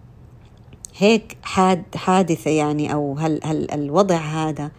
هيك 0.97 1.37
حاد 1.43 1.83
حادثة 1.95 2.51
يعني 2.51 2.93
أو 2.93 3.17
هل, 3.17 3.39
هل 3.43 3.71
الوضع 3.71 4.17
هذا 4.17 4.71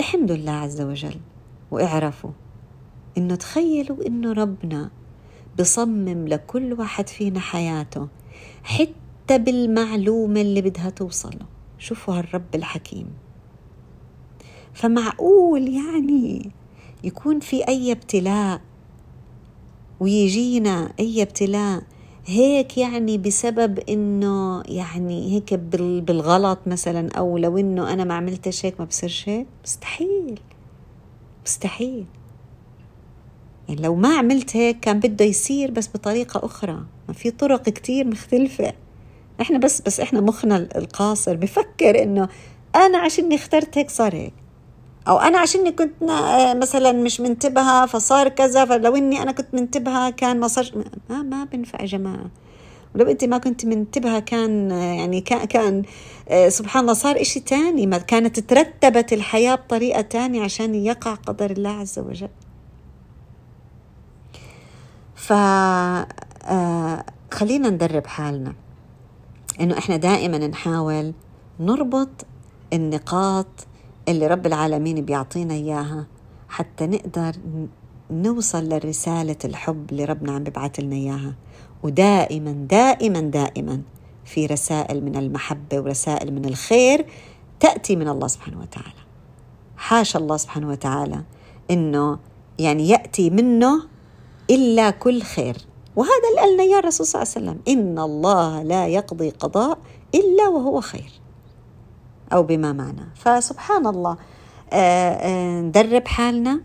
احمدوا 0.00 0.36
الله 0.36 0.52
عز 0.52 0.80
وجل 0.80 1.16
واعرفوا 1.70 2.30
إنه 3.18 3.34
تخيلوا 3.34 4.06
إنه 4.06 4.32
ربنا 4.32 4.90
بصمم 5.58 6.28
لكل 6.28 6.72
واحد 6.72 7.08
فينا 7.08 7.40
حياته 7.40 8.08
حتى 8.64 9.38
بالمعلومة 9.38 10.40
اللي 10.40 10.62
بدها 10.62 10.90
توصله. 10.90 11.46
شوفوا 11.78 12.14
هالرب 12.14 12.54
الحكيم. 12.54 13.06
فمعقول 14.74 15.68
يعني 15.68 16.50
يكون 17.04 17.40
في 17.40 17.68
أي 17.68 17.92
ابتلاء 17.92 18.60
ويجينا 20.00 20.92
أي 21.00 21.22
ابتلاء 21.22 21.82
هيك 22.26 22.78
يعني 22.78 23.18
بسبب 23.18 23.78
إنه 23.78 24.62
يعني 24.68 25.32
هيك 25.34 25.54
بالغلط 25.54 26.58
مثلا 26.66 27.08
أو 27.12 27.38
لو 27.38 27.58
إنه 27.58 27.92
أنا 27.92 28.04
ما 28.04 28.14
عملتش 28.14 28.66
هيك 28.66 28.80
ما 28.80 28.86
بصيرش 28.86 29.28
هيك. 29.28 29.46
مستحيل. 29.64 30.40
مستحيل. 31.46 32.04
يعني 33.68 33.82
لو 33.82 33.94
ما 33.94 34.18
عملت 34.18 34.56
هيك 34.56 34.80
كان 34.80 35.00
بده 35.00 35.24
يصير 35.24 35.70
بس 35.70 35.88
بطريقة 35.88 36.46
أخرى. 36.46 36.84
ما 37.08 37.14
في 37.14 37.30
طرق 37.30 37.62
كتير 37.62 38.06
مختلفة. 38.06 38.72
إحنا 39.40 39.58
بس 39.58 39.80
بس 39.80 40.00
إحنا 40.00 40.20
مخنا 40.20 40.56
القاصر 40.76 41.36
بفكر 41.36 42.02
إنه 42.02 42.28
أنا 42.74 42.98
عشاني 42.98 43.34
اخترت 43.34 43.78
هيك 43.78 43.90
صار 43.90 44.14
هيك. 44.14 44.32
أو 45.08 45.18
أنا 45.18 45.38
عشاني 45.38 45.72
كنت 45.72 45.92
مثلا 46.56 46.92
مش 46.92 47.20
منتبهة 47.20 47.86
فصار 47.86 48.28
كذا 48.28 48.64
فلو 48.64 48.96
إني 48.96 49.22
أنا 49.22 49.32
كنت 49.32 49.54
منتبهة 49.54 50.10
كان 50.10 50.40
ما 50.40 50.48
صار 50.48 50.84
ما 51.10 51.22
ما 51.22 51.44
بنفع 51.44 51.80
يا 51.80 51.86
جماعة. 51.86 52.30
ولو 52.94 53.10
أنت 53.10 53.24
ما 53.24 53.38
كنت 53.38 53.66
منتبهة 53.66 54.18
كان 54.18 54.70
يعني 54.70 55.20
كان, 55.20 55.44
كان 55.44 55.82
سبحان 56.48 56.82
الله 56.82 56.92
صار 56.92 57.20
إشي 57.20 57.40
تاني 57.40 57.86
ما 57.86 57.98
كانت 57.98 58.40
ترتبت 58.40 59.12
الحياة 59.12 59.54
بطريقة 59.54 60.00
تانية 60.00 60.42
عشان 60.42 60.74
يقع 60.74 61.14
قدر 61.14 61.50
الله 61.50 61.70
عز 61.70 61.98
وجل. 61.98 62.28
ف 65.14 65.32
آه 65.32 67.04
خلينا 67.32 67.70
ندرب 67.70 68.06
حالنا. 68.06 68.54
إنه 69.60 69.78
إحنا 69.78 69.96
دائما 69.96 70.38
نحاول 70.38 71.12
نربط 71.60 72.26
النقاط 72.72 73.46
اللي 74.08 74.26
رب 74.26 74.46
العالمين 74.46 75.04
بيعطينا 75.04 75.54
إياها 75.54 76.06
حتى 76.48 76.86
نقدر 76.86 77.32
نوصل 78.10 78.68
لرسالة 78.68 79.36
الحب 79.44 79.90
اللي 79.90 80.04
ربنا 80.04 80.32
عم 80.32 80.44
ببعث 80.44 80.80
لنا 80.80 80.96
إياها. 80.96 81.34
ودائما 81.82 82.52
دائما 82.52 83.20
دائما 83.20 83.82
في 84.24 84.46
رسائل 84.46 85.04
من 85.04 85.16
المحبة 85.16 85.80
ورسائل 85.80 86.34
من 86.34 86.44
الخير 86.44 87.06
تأتي 87.60 87.96
من 87.96 88.08
الله 88.08 88.26
سبحانه 88.26 88.60
وتعالى. 88.60 89.02
حاشا 89.76 90.18
الله 90.18 90.36
سبحانه 90.36 90.68
وتعالى 90.68 91.22
إنه 91.70 92.18
يعني 92.58 92.88
يأتي 92.88 93.30
منه 93.30 93.82
إلا 94.50 94.90
كل 94.90 95.22
خير. 95.22 95.56
وهذا 95.96 96.12
اللي 96.30 96.40
قالنا 96.40 96.62
يا 96.62 96.78
الرسول 96.78 97.06
صلى 97.06 97.22
الله 97.22 97.32
عليه 97.36 97.46
وسلم 97.46 97.78
إن 97.78 97.98
الله 97.98 98.62
لا 98.62 98.86
يقضي 98.86 99.30
قضاء 99.30 99.78
إلا 100.14 100.48
وهو 100.48 100.80
خير. 100.80 101.10
أو 102.32 102.42
بما 102.42 102.72
معنى. 102.72 103.06
فسبحان 103.14 103.86
الله 103.86 104.16
آه، 104.72 105.10
آه، 105.12 105.60
ندرب 105.60 106.08
حالنا. 106.08 106.60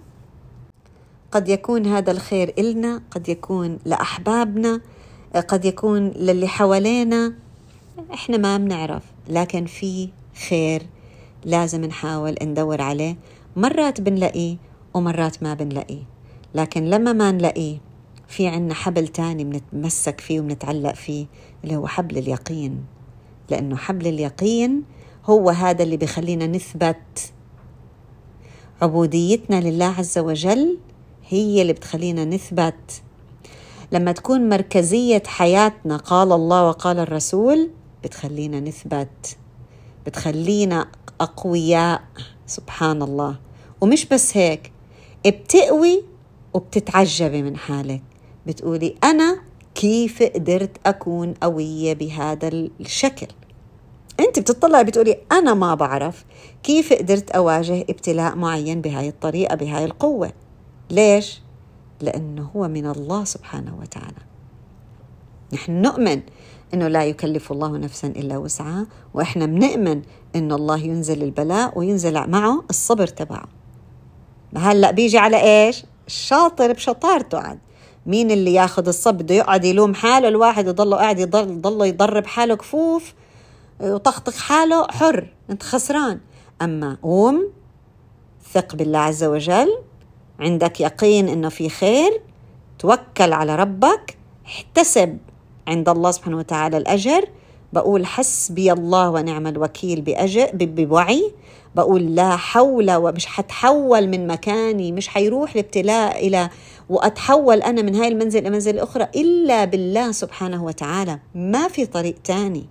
قد 1.32 1.50
يكون 1.50 1.86
هذا 1.86 2.12
الخير 2.12 2.53
إلنا 2.58 3.01
قد 3.12 3.30
يكون 3.30 3.80
لأحبابنا 3.86 4.82
آه، 5.36 5.39
قد 5.39 5.65
يكون 5.65 6.08
للي 6.10 6.48
حوالينا. 6.48 7.34
إحنا 8.13 8.38
ما 8.38 8.58
بنعرف 8.58 9.03
لكن 9.30 9.65
في 9.65 10.10
خير 10.50 10.84
لازم 11.46 11.86
نحاول 11.86 12.36
ندور 12.41 12.82
عليه. 12.82 13.15
مرات 13.56 14.01
بنلاقيه 14.01 14.58
ومرات 14.94 15.44
ما 15.44 15.53
بنلاقيه. 15.53 16.03
لكن 16.56 16.86
لما 16.86 17.13
ما 17.13 17.32
نلاقيه 17.32 17.77
في 18.27 18.48
عنا 18.48 18.74
حبل 18.74 19.08
تاني 19.08 19.44
بنتمسك 19.44 20.22
فيه 20.22 20.39
وبنتعلق 20.39 20.94
فيه 20.94 21.25
اللي 21.63 21.75
هو 21.75 21.88
حبل 21.88 22.18
اليقين. 22.18 22.86
لأنه 23.50 23.75
حبل 23.75 24.08
اليقين 24.08 24.84
هو 25.25 25.50
هذا 25.50 25.84
اللي 25.84 25.98
بخلينا 25.98 26.48
نثبت 26.48 27.32
عبوديتنا 28.82 29.62
لله 29.62 29.86
عز 29.98 30.18
وجل 30.18 30.78
هي 31.28 31.62
اللي 31.62 31.74
بتخلينا 31.74 32.25
نثبت. 32.25 33.01
لما 33.92 34.12
تكون 34.12 34.50
مركزية 34.50 35.24
حياتنا 35.25 35.98
قال 35.98 36.32
الله 36.32 36.68
وقال 36.68 37.00
الرسول 37.00 37.70
بتخلينا 38.04 38.60
نثبت 38.60 39.38
بتخلينا 40.06 40.88
أقوياء 41.22 42.01
سبحان 42.48 43.01
الله 43.01 43.40
ومش 43.82 44.06
بس 44.06 44.38
هيك 44.38 44.72
بتقوي 45.25 46.04
وبتتعجبي 46.54 47.42
من 47.44 47.58
حالك. 47.58 48.01
بتقولي 48.48 48.96
أنا 49.04 49.42
كيف 49.75 50.24
قدرت 50.24 50.78
أكون 50.86 51.34
قوية 51.34 51.94
بهذا 51.94 52.48
الشكل؟ 52.48 53.28
أنت 54.22 54.40
بتطلعي 54.40 54.84
بتقولي 54.84 55.18
أنا 55.32 55.54
ما 55.54 55.75
بعرف 55.75 56.25
كيف 56.63 56.94
قدرت 56.94 57.32
أواجه 57.32 57.82
ابتلاء 57.82 58.36
معين 58.36 58.82
بهاي 58.82 59.08
الطريقة 59.08 59.56
بهاي 59.56 59.86
القوة. 59.86 60.32
ليش؟ 60.90 61.42
لأنه 62.01 62.50
هو 62.56 62.68
من 62.68 62.86
الله 62.86 63.24
سبحانه 63.24 63.78
وتعالى. 63.82 64.22
نحن 65.54 65.82
نؤمن 65.82 66.22
إنه 66.74 66.88
لا 66.88 67.04
يكلف 67.04 67.51
الله 67.51 67.78
نفسا 67.78 68.08
إلا 68.08 68.38
وسعها 68.38 68.88
وإحنا 69.13 69.46
بنؤمن 69.46 70.01
انه 70.36 70.56
الله 70.56 70.78
ينزل 70.78 71.24
البلاء 71.24 71.80
وينزل 71.80 72.30
معه 72.30 72.63
الصبر 72.70 73.08
تبعه. 73.08 73.46
هلأ 74.58 74.92
بيجي 74.92 75.18
على 75.18 75.38
إيش؟ 75.38 75.86
الشاطر 76.08 76.74
بشطارته 76.74 77.40
عاد. 77.40 77.60
مين 78.06 78.32
اللي 78.32 78.54
ياخذ 78.54 78.88
الصب؟ 78.88 79.13
بده 79.18 79.36
يقعد 79.36 79.66
يلوم 79.66 79.94
حاله 79.94 80.28
الواحد 80.28 80.68
يضله 80.68 80.98
قاعد 80.98 81.20
يضل 81.20 81.86
يضرب 81.86 82.25
حاله 82.25 82.56
كفوف 82.56 83.13
وطخطخ 83.84 84.40
حاله 84.40 84.88
حر 84.88 85.34
أنت 85.50 85.64
خسران. 85.64 86.20
أما 86.62 86.98
قوم 87.03 87.50
ثق 88.53 88.75
بالله 88.75 89.00
عز 89.00 89.24
وجل 89.24 89.77
عندك 90.40 90.82
يقين 90.82 91.27
إنه 91.27 91.50
في 91.50 91.70
خير 91.70 92.22
توكل 92.79 93.34
على 93.34 93.55
ربك 93.55 94.18
احتسب 94.46 95.18
عند 95.68 95.90
الله 95.90 96.12
سبحانه 96.12 96.38
وتعالى 96.38 96.77
الأجر. 96.77 97.29
بقول 97.74 98.05
حسبي 98.05 98.72
الله 98.72 99.10
ونعم 99.10 99.48
الوكيل 99.48 100.01
بأجر 100.01 100.50
بوعي. 100.53 101.32
بقول 101.75 102.16
لا 102.16 102.36
حول 102.36 102.92
ومش 102.92 103.25
حتحول 103.25 104.08
من 104.08 104.27
مكاني 104.27 104.92
مش 104.92 105.08
حيروح 105.08 105.51
الابتلاء 105.51 106.27
إلى 106.27 106.50
وأتحول 106.90 107.62
أنا 107.62 107.82
من 107.82 107.96
هاي 107.96 108.08
المنزل 108.08 108.40
إلى 108.40 108.50
منزل 108.50 108.79
أخرى 108.79 109.08
إلا 109.16 109.66
بالله 109.66 110.12
سبحانه 110.12 110.64
وتعالى. 110.64 111.20
ما 111.36 111.68
في 111.68 111.86
طريق 111.86 112.16
تاني. 112.24 112.66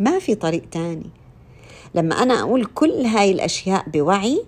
ما 0.00 0.18
في 0.18 0.34
طريق 0.34 0.68
تاني. 0.70 1.10
لما 1.94 2.14
أنا 2.14 2.40
أقول 2.40 2.64
كل 2.64 2.90
هاي 3.06 3.32
الأشياء 3.32 3.88
بوعي 3.88 4.44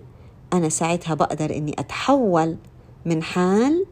أنا 0.53 0.69
ساعتها 0.69 1.13
بقدر 1.13 1.55
إني 1.55 1.75
أتحول 1.79 2.57
من 3.05 3.23
حال 3.23 3.85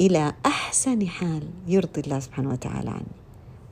إلى 0.00 0.32
أحسن 0.46 1.06
حال 1.06 1.42
يرضي 1.66 2.00
الله 2.00 2.20
سبحانه 2.20 2.50
وتعالى 2.50 2.90
عني. 2.90 3.16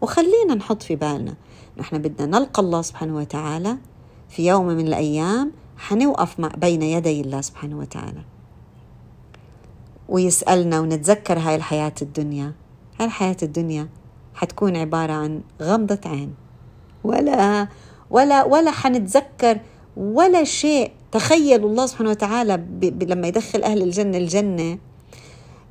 وخلينا 0.00 0.54
نحط 0.54 0.82
في 0.82 0.96
بالنا 0.96 1.34
نحن 1.78 1.98
بدنا 1.98 2.38
نلقى 2.38 2.62
الله 2.62 2.82
سبحانه 2.82 3.16
وتعالى 3.16 3.76
في 4.28 4.46
يوم 4.46 4.66
من 4.66 4.86
الأيام 4.86 5.52
حنوقف 5.78 6.40
مع 6.40 6.48
بين 6.48 6.82
يدي 6.82 7.20
الله 7.20 7.40
سبحانه 7.40 7.78
وتعالى. 7.78 8.22
ويسألنا 10.08 10.80
ونتذكر 10.80 11.38
هاي 11.38 11.54
الحياة 11.54 11.94
الدنيا. 12.02 12.52
هاي 13.00 13.06
الحياة 13.06 13.36
الدنيا 13.42 13.88
حتكون 14.34 14.76
عبارة 14.76 15.12
عن 15.12 15.40
غمضة 15.62 16.00
عين. 16.06 16.34
ولا 17.06 17.68
ولا 18.10 18.44
ولا 18.44 18.70
حنتذكر 18.70 19.58
ولا 19.96 20.44
شيء. 20.44 20.90
تخيلوا 21.12 21.70
الله 21.70 21.86
سبحانه 21.86 22.10
وتعالى 22.10 22.54
لما 23.02 23.28
يدخل 23.28 23.62
أهل 23.62 23.82
الجنة 23.82 24.18
الجنة 24.18 24.78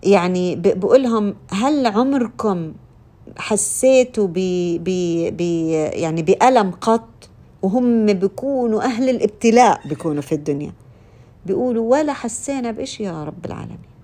يعني 0.04 0.56
بقول 0.56 1.04
لهم 1.04 1.36
هل 1.52 1.86
عمركم 1.88 2.74
حسيتوا 3.38 4.28
ب 4.28 4.34
ب 4.84 4.90
ب 5.38 5.42
يعني 5.94 6.22
بألم 6.22 6.72
قط؟ 6.72 7.10
وهم 7.62 8.06
بيكونوا 8.06 8.82
أهل 8.84 9.10
الابتلاء 9.10 9.88
بيكونوا 9.88 10.22
في 10.22 10.36
الدنيا. 10.36 10.72
بيقولوا 11.46 11.92
ولا 11.92 12.14
حسينا 12.14 12.72
بإشي 12.72 13.04
يا 13.04 13.24
رب 13.24 13.46
العالمين. 13.46 13.95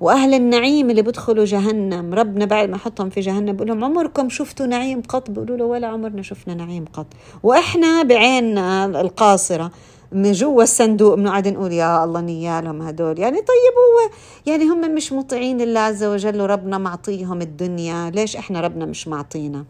وأهل 0.00 0.34
النعيم 0.34 0.90
اللي 0.90 1.02
بيدخلوا 1.02 1.44
جهنم 1.44 2.14
ربنا 2.14 2.44
بعد 2.44 2.68
ما 2.68 2.76
حطهم 2.76 3.10
في 3.10 3.20
جهنم 3.20 3.56
بقول 3.56 3.68
لهم 3.68 3.84
عمركم 3.84 4.28
شفتوا 4.28 4.66
نعيم 4.66 5.02
قط؟ 5.08 5.30
بيقولوا 5.30 5.56
له 5.56 5.64
ولا 5.64 5.86
عمرنا 5.86 6.22
شفنا 6.22 6.54
نعيم 6.54 6.84
قط. 6.92 7.06
وإحنا 7.42 8.02
بعيننا 8.02 8.84
القاصرة 8.84 9.70
من 10.12 10.32
جوا 10.32 10.62
الصندوق 10.62 11.14
بنقعد 11.14 11.48
نقول 11.48 11.72
يا 11.72 12.04
الله 12.04 12.20
نيالهم 12.20 12.82
هدول. 12.82 13.18
يعني 13.18 13.36
طيب 13.36 13.74
هو 13.78 14.10
يعني 14.46 14.64
هم 14.64 14.94
مش 14.94 15.12
مطيعين 15.12 15.58
لله 15.58 15.80
عز 15.80 16.04
وجل 16.04 16.40
وربنا 16.40 16.78
معطيهم 16.78 17.42
الدنيا 17.42 18.10
ليش 18.10 18.36
إحنا 18.36 18.60
ربنا 18.60 18.86
مش 18.86 19.08
معطينا؟ 19.08 19.64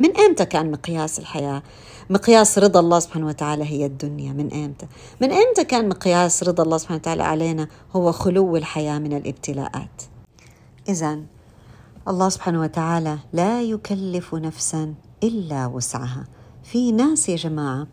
من 0.00 0.16
إمتى 0.16 0.44
كان 0.44 0.70
مقياس 0.70 1.18
الحياة؟ 1.18 1.62
مقياس 2.10 2.58
رضا 2.58 2.80
الله 2.80 2.98
سبحانه 2.98 3.26
وتعالى 3.26 3.64
هي 3.64 3.86
الدنيا 3.86 4.32
من 4.32 4.52
إمتى؟ 4.64 4.86
من 5.20 5.32
إمتى 5.32 5.64
كان 5.64 5.88
مقياس 5.88 6.42
رضا 6.42 6.62
الله 6.62 6.78
سبحانه 6.78 7.00
وتعالى 7.00 7.22
علينا 7.22 7.68
هو 7.96 8.12
خلو 8.12 8.56
الحياة 8.56 8.98
من 8.98 9.12
الابتلاءات؟ 9.16 10.02
اذا 10.88 11.18
الله 12.08 12.28
سبحانه 12.28 12.60
وتعالى 12.60 13.18
لا 13.32 13.62
يكلف 13.62 14.34
نفسا 14.34 14.94
إلا 15.22 15.66
وسعها. 15.66 16.24
في 16.64 16.92
ناس 16.92 17.28
يا 17.28 17.36
جماعة 17.36 17.86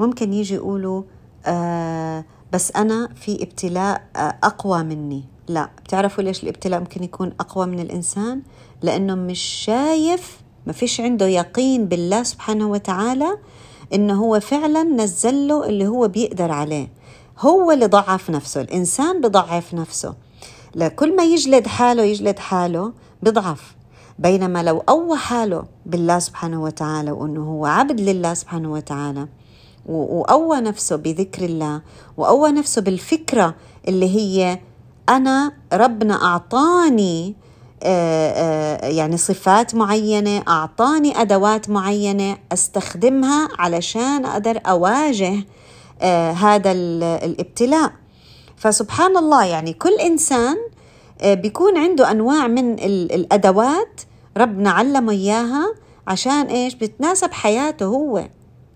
ممكن 0.00 0.32
يجي 0.32 0.54
يقولوا 0.54 1.02
آه 1.46 2.24
بس 2.52 2.72
أنا 2.72 3.08
في 3.14 3.42
ابتلاء 3.42 4.08
آه 4.16 4.38
أقوى 4.44 4.82
مني. 4.82 5.24
لا 5.48 5.70
بتعرفوا 5.84 6.24
ليش 6.24 6.42
الابتلاء 6.42 6.80
ممكن 6.80 7.04
يكون 7.04 7.32
أقوى 7.40 7.66
من 7.66 7.80
الإنسان؟ 7.80 8.42
لأنه 8.82 9.14
مش 9.14 9.38
شايف 9.40 10.43
ما 10.66 10.72
فيش 10.72 11.00
عنده 11.00 11.26
يقين 11.26 11.86
بالله 11.86 12.22
سبحانه 12.22 12.70
وتعالى 12.70 13.38
إنه 13.94 14.14
هو 14.24 14.40
فعلا 14.40 14.82
نزل 14.82 15.48
له 15.48 15.66
اللي 15.66 15.86
هو 15.86 16.08
بيقدر 16.08 16.50
عليه. 16.50 16.88
هو 17.38 17.72
اللي 17.72 17.86
ضعف 17.86 18.30
نفسه 18.30 18.60
الإنسان 18.60 19.20
بضعف 19.20 19.74
نفسه. 19.74 20.14
لكل 20.74 21.16
ما 21.16 21.24
يجلد 21.24 21.66
حاله 21.66 22.02
يجلد 22.02 22.38
حاله 22.38 22.92
بضعف. 23.22 23.74
بينما 24.18 24.62
لو 24.62 24.78
قوى 24.78 25.16
حاله 25.16 25.64
بالله 25.86 26.18
سبحانه 26.18 26.62
وتعالى 26.62 27.10
وأنه 27.12 27.40
هو 27.44 27.66
عبد 27.66 28.00
لله 28.00 28.34
سبحانه 28.34 28.72
وتعالى 28.72 29.28
وقوى 29.86 30.60
نفسه 30.60 30.96
بذكر 30.96 31.44
الله 31.44 31.82
وقوى 32.16 32.52
نفسه 32.52 32.82
بالفكرة 32.82 33.54
اللي 33.88 34.08
هي 34.16 34.58
أنا 35.08 35.52
ربنا 35.72 36.24
أعطاني 36.24 37.34
يعني 38.82 39.16
صفات 39.16 39.74
معينة 39.74 40.42
أعطاني 40.48 41.20
أدوات 41.20 41.70
معينة 41.70 42.36
أستخدمها 42.52 43.48
علشان 43.58 44.24
أقدر 44.24 44.60
أواجه 44.66 45.34
آه، 46.02 46.32
هذا 46.32 46.72
الابتلاء. 46.72 47.92
فسبحان 48.56 49.16
الله 49.16 49.44
يعني 49.44 49.72
كل 49.72 49.94
إنسان 49.94 50.56
آه، 51.20 51.34
بيكون 51.34 51.78
عنده 51.78 52.10
أنواع 52.10 52.46
من 52.46 52.78
الأدوات 52.84 54.00
ربنا 54.36 54.70
علمه 54.70 55.12
إياها 55.12 55.74
عشان 56.06 56.46
إيش؟ 56.46 56.74
بتناسب 56.74 57.32
حياته 57.32 57.86
هو. 57.86 58.28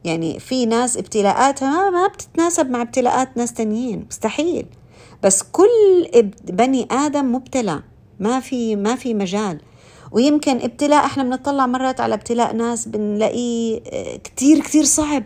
يعني 0.05 0.39
في 0.41 0.67
ناس 0.67 0.97
ابتلاءاتها 0.97 1.91
ما 1.91 2.07
بتتناسب 2.07 2.71
مع 2.71 2.83
ابتلاءات 2.83 3.37
ناس 3.37 3.53
تانيين 3.53 4.07
مستحيل. 4.11 4.67
بس 5.23 5.43
كل 5.43 6.09
بني 6.45 6.89
آدم 6.91 7.35
مبتلى. 7.35 7.83
ما 8.21 8.41
في 8.41 8.77
ما 8.77 8.97
في 8.97 9.15
مجال. 9.15 9.61
ويمكن 10.13 10.57
ابتلاء 10.57 11.05
إحنا 11.05 11.23
بنطلع 11.23 11.67
مرات 11.67 12.01
على 12.01 12.15
ابتلاء 12.15 12.57
ناس 12.57 12.89
بنلاقيه 12.89 13.81
آه، 13.87 14.17
كتير 14.17 14.61
كتير 14.61 14.85
صعب. 14.85 15.25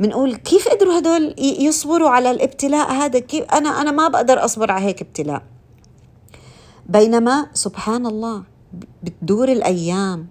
بنقول 0.00 0.34
كيف 0.36 0.68
قدروا 0.68 0.98
هدول 0.98 1.34
يصبروا 1.38 2.08
على 2.08 2.30
الابتلاء 2.30 2.92
هذا؟ 2.92 3.18
كيف 3.18 3.44
أنا 3.44 3.68
أنا 3.68 3.90
ما 3.90 4.08
بقدر 4.08 4.44
أصبر 4.44 4.70
على 4.70 4.84
هيك 4.84 5.02
ابتلاء. 5.02 5.42
بينما 6.86 7.46
سبحان 7.54 8.06
الله 8.06 8.42
بتدور 9.02 9.48
الأيام 9.48 10.26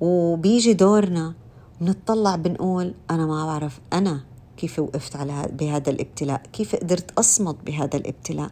وبيجي 0.00 0.72
دورنا 0.72 1.34
بنطلع 1.80 2.36
بنقول 2.36 2.94
أنا 3.10 3.26
ما 3.26 3.46
بعرف 3.46 3.80
أنا 3.92 4.20
كيف 4.56 4.78
وقفت 4.78 5.16
على 5.16 5.48
بهذا 5.52 5.90
الابتلاء؟ 5.90 6.42
كيف 6.52 6.76
قدرت 6.76 7.18
أصمد 7.18 7.64
بهذا 7.64 7.96
الابتلاء؟ 7.96 8.50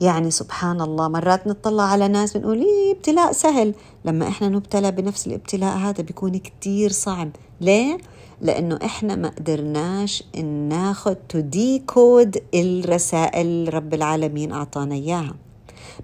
يعني 0.00 0.30
سبحان 0.30 0.80
الله 0.80 1.08
مرات 1.08 1.46
نطلع 1.46 1.82
على 1.82 2.08
ناس 2.08 2.36
بنقول 2.36 2.58
إيه 2.58 2.92
ابتلاء 2.92 3.32
سهل. 3.32 3.74
لما 4.04 4.28
إحنا 4.28 4.48
نبتلى 4.48 4.90
بنفس 4.90 5.26
الابتلاء 5.26 5.76
هذا 5.76 6.02
بيكون 6.02 6.36
كتير 6.36 6.90
صعب. 6.90 7.30
ليه؟ 7.60 7.98
لأنه 8.40 8.78
إحنا 8.84 9.16
ما 9.16 9.28
قدرناش 9.28 10.22
ناخذ 10.68 11.14
تو 11.28 11.40
ديكود 11.40 12.36
الرسائل 12.54 13.74
رب 13.74 13.94
العالمين 13.94 14.52
أعطانا 14.52 14.94
إياها. 14.94 15.34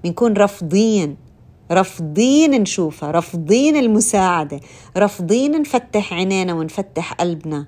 بنكون 0.05 0.33
رافضين 0.33 1.17
رافضين 1.71 2.51
نشوفها 2.51 3.11
رافضين 3.11 3.77
المساعدة 3.77 4.61
رافضين 4.97 5.61
نفتح 5.61 6.13
عينينا 6.13 6.55
ونفتح 6.55 7.13
قلبنا. 7.13 7.67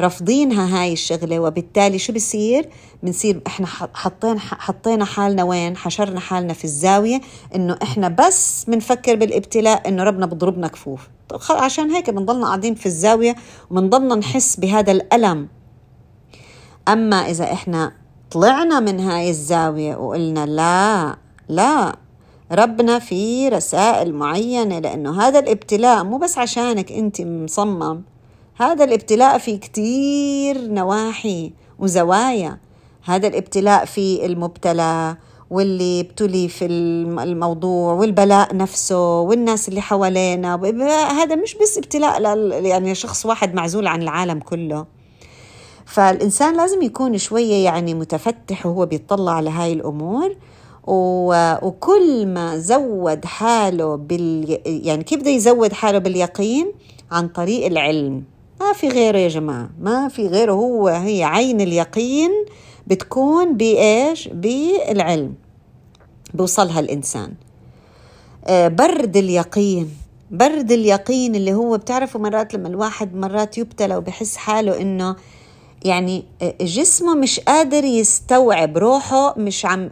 رافضينها 0.00 0.82
هاي 0.82 0.92
الشغلة 0.92 1.40
وبالتالي 1.40 1.98
شو 1.98 2.12
بصير 2.12 2.68
بنصير 3.02 3.40
إحنا 3.46 3.66
حطينا 3.94 4.38
حطينا 4.40 5.04
حالنا 5.04 5.44
وين؟ 5.44 5.76
حشرنا 5.76 6.20
حالنا 6.20 6.52
في 6.52 6.64
الزاوية 6.64 7.20
إنه 7.54 7.78
إحنا 7.82 8.08
بس 8.08 8.64
بنفكر 8.68 9.14
بالإبتلاء 9.16 9.88
إنه 9.88 10.02
ربنا 10.02 10.26
بضربنا 10.26 10.68
كفوف. 10.68 11.08
عشان 11.50 11.90
هيك 11.90 12.10
بنضلنا 12.10 12.46
قاعدين 12.46 12.74
في 12.74 12.86
الزاوية 12.86 13.36
وبنضلنا 13.70 14.14
نحس 14.14 14.56
بهذا 14.56 14.92
الألم. 14.92 15.48
أما 16.88 17.16
إذا 17.16 17.44
إحنا 17.52 17.92
طلعنا 18.30 18.80
من 18.80 19.00
هاي 19.00 19.30
الزاوية 19.30 19.96
وقلنا 19.96 20.46
لا 20.46 21.16
لا 21.48 21.96
ربنا 22.52 22.98
في 22.98 23.48
رسائل 23.48 24.14
معينة 24.14 24.78
لأنه 24.78 25.22
هذا 25.22 25.38
الإبتلاء 25.38 26.04
مو 26.04 26.18
بس 26.18 26.38
عشانك 26.38 26.92
أنت 26.92 27.20
مصمم 27.20 28.02
هذا 28.62 28.84
الابتلاء 28.84 29.38
في 29.38 29.56
كتير 29.58 30.68
نواحي 30.68 31.52
وزوايا. 31.78 32.58
هذا 33.04 33.28
الابتلاء 33.28 33.84
في 33.84 34.26
المبتلى 34.26 35.16
واللي 35.50 36.00
ابتلي 36.00 36.48
في 36.48 36.66
الموضوع 36.66 37.92
والبلاء 37.92 38.56
نفسه 38.56 39.20
والناس 39.20 39.68
اللي 39.68 39.80
حوالينا. 39.80 40.54
هذا 41.22 41.34
مش 41.34 41.54
بس 41.62 41.78
ابتلاء 41.78 42.38
يعني 42.64 42.94
شخص 42.94 43.26
واحد 43.26 43.54
معزول 43.54 43.86
عن 43.86 44.02
العالم 44.02 44.38
كله. 44.38 44.86
فالإنسان 45.86 46.56
لازم 46.56 46.82
يكون 46.82 47.18
شوية 47.18 47.64
يعني 47.64 47.94
متفتح 47.94 48.66
وهو 48.66 48.86
بيطلع 48.86 49.32
على 49.32 49.50
هاي 49.50 49.72
الأمور. 49.72 50.36
وكل 50.86 52.26
ما 52.26 52.58
زود 52.58 53.24
حاله 53.24 53.96
بال 53.96 54.58
يعني 54.66 55.04
كيف 55.04 55.20
بده 55.20 55.30
يزود 55.30 55.72
حاله 55.72 55.98
باليقين؟ 55.98 56.72
عن 57.10 57.28
طريق 57.28 57.66
العلم. 57.66 58.24
ما 58.62 58.72
في 58.72 58.88
غيره 58.88 59.18
يا 59.18 59.28
جماعة. 59.28 59.70
ما 59.80 60.08
في 60.08 60.26
غيره. 60.26 60.52
هو 60.52 60.88
هي 60.88 61.24
عين 61.24 61.60
اليقين 61.60 62.30
بتكون 62.86 63.56
بإيش؟ 63.56 64.28
بالعلم. 64.28 65.34
بوصلها 66.34 66.80
الإنسان. 66.80 67.34
آه، 68.46 68.68
برد 68.68 69.16
اليقين. 69.16 69.90
برد 70.30 70.72
اليقين 70.72 71.34
اللي 71.34 71.54
هو 71.54 71.76
بتعرفوا 71.76 72.20
مرات 72.20 72.54
لما 72.54 72.68
الواحد 72.68 73.14
مرات 73.14 73.58
يبتلى 73.58 73.96
وبحس 73.96 74.36
حاله 74.36 74.80
إنه 74.80 75.16
يعني 75.84 76.24
آه، 76.42 76.54
جسمه 76.60 77.14
مش 77.14 77.40
قادر 77.40 77.84
يستوعب. 77.84 78.78
روحه 78.78 79.34
مش 79.38 79.66
عم 79.66 79.90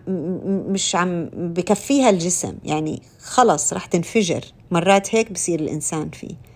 مش 0.73 0.97
عم 0.97 1.31
بكفيها 1.35 2.11
الجسم. 2.11 2.55
يعني 2.65 3.03
خلص 3.21 3.73
رح 3.73 3.87
تنفجر. 3.87 4.45
مرات 4.71 5.15
هيك 5.15 5.33
بصير 5.33 5.61
الإنسان 5.61 6.11
فيه. 6.11 6.50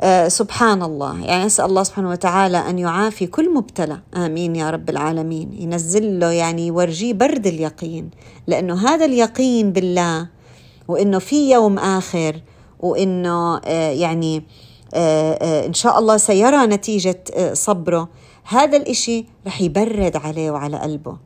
آه، 0.00 0.28
سبحان 0.28 0.82
الله 0.82 1.24
يعني 1.24 1.46
أسأل 1.46 1.64
الله 1.64 1.82
سبحانه 1.82 2.10
وتعالى 2.10 2.58
أن 2.58 2.78
يعافي 2.78 3.26
كل 3.26 3.54
مبتلى. 3.54 4.00
آمين 4.16 4.56
يا 4.56 4.70
رب 4.70 4.90
العالمين. 4.90 5.52
ينزل 5.52 6.20
له 6.20 6.30
يعني 6.30 6.66
يورجيه 6.66 7.12
برد 7.12 7.46
اليقين. 7.46 8.10
لأنه 8.46 8.88
هذا 8.88 9.04
اليقين 9.04 9.72
بالله 9.72 10.28
وإنه 10.88 11.18
في 11.18 11.50
يوم 11.52 11.78
آخر 11.78 12.40
وإنه 12.80 13.60
آه، 13.64 13.90
يعني 13.90 14.44
آه، 14.94 15.66
إن 15.66 15.74
شاء 15.74 15.98
الله 15.98 16.16
سيرى 16.16 16.66
نتيجة 16.66 17.24
صبره. 17.52 18.08
هذا 18.44 18.76
الإشي 18.76 19.26
رح 19.46 19.60
يبرد 19.60 20.16
عليه 20.16 20.50
وعلى 20.50 20.76
قلبه. 20.76 21.16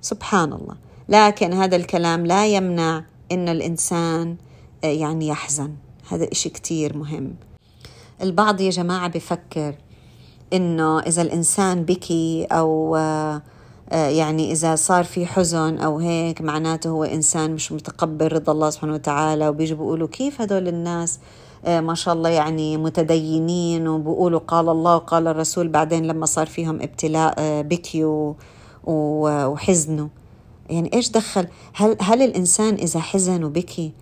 سبحان 0.00 0.52
الله 0.52 0.74
لكن 1.08 1.52
هذا 1.52 1.76
الكلام 1.76 2.26
لا 2.26 2.46
يمنع 2.46 3.04
إن 3.32 3.48
الإنسان 3.48 4.36
يعني 4.82 5.28
يحزن. 5.28 5.74
هذا 6.08 6.32
إشي 6.32 6.48
كتير 6.48 6.96
مهم. 6.96 7.34
البعض 8.22 8.60
يا 8.60 8.70
جماعة 8.70 9.08
بفكر 9.08 9.74
إنه 10.52 11.00
إذا 11.00 11.22
الإنسان 11.22 11.84
بكي 11.84 12.44
أو 12.44 12.96
آه، 12.96 13.42
يعني 13.92 14.52
إذا 14.52 14.74
صار 14.74 15.04
في 15.04 15.26
حزن 15.26 15.78
أو 15.78 15.98
هيك 15.98 16.40
معناته 16.40 16.90
هو 16.90 17.04
إنسان 17.04 17.54
مش 17.54 17.72
متقبل 17.72 18.32
رضا 18.32 18.52
الله 18.52 18.70
سبحانه 18.70 18.94
وتعالى 18.94 19.48
وبيجوا 19.48 19.78
بيقولوا 19.78 20.08
كيف 20.08 20.40
هدول 20.40 20.68
الناس؟ 20.68 21.18
آه، 21.64 21.80
ما 21.80 21.94
شاء 21.94 22.14
الله 22.14 22.28
يعني 22.28 22.76
متدينين 22.76 23.88
وبقولوا 23.88 24.40
قال 24.40 24.68
الله 24.68 24.96
وقال 24.96 25.28
الرسول 25.28 25.68
بعدين 25.68 26.06
لما 26.06 26.26
صار 26.26 26.46
فيهم 26.46 26.82
ابتلاء 26.82 27.34
آه، 27.38 27.62
بكيوا 27.62 28.34
وحزنوا 28.84 30.08
يعني 30.70 30.90
إيش 30.94 31.10
دخل؟ 31.10 31.46
هل 31.74 31.96
هل 32.00 32.22
الإنسان 32.22 32.74
إذا 32.74 33.00
حزن 33.00 33.44
وبكي 33.44 33.86
آه، 33.86 34.01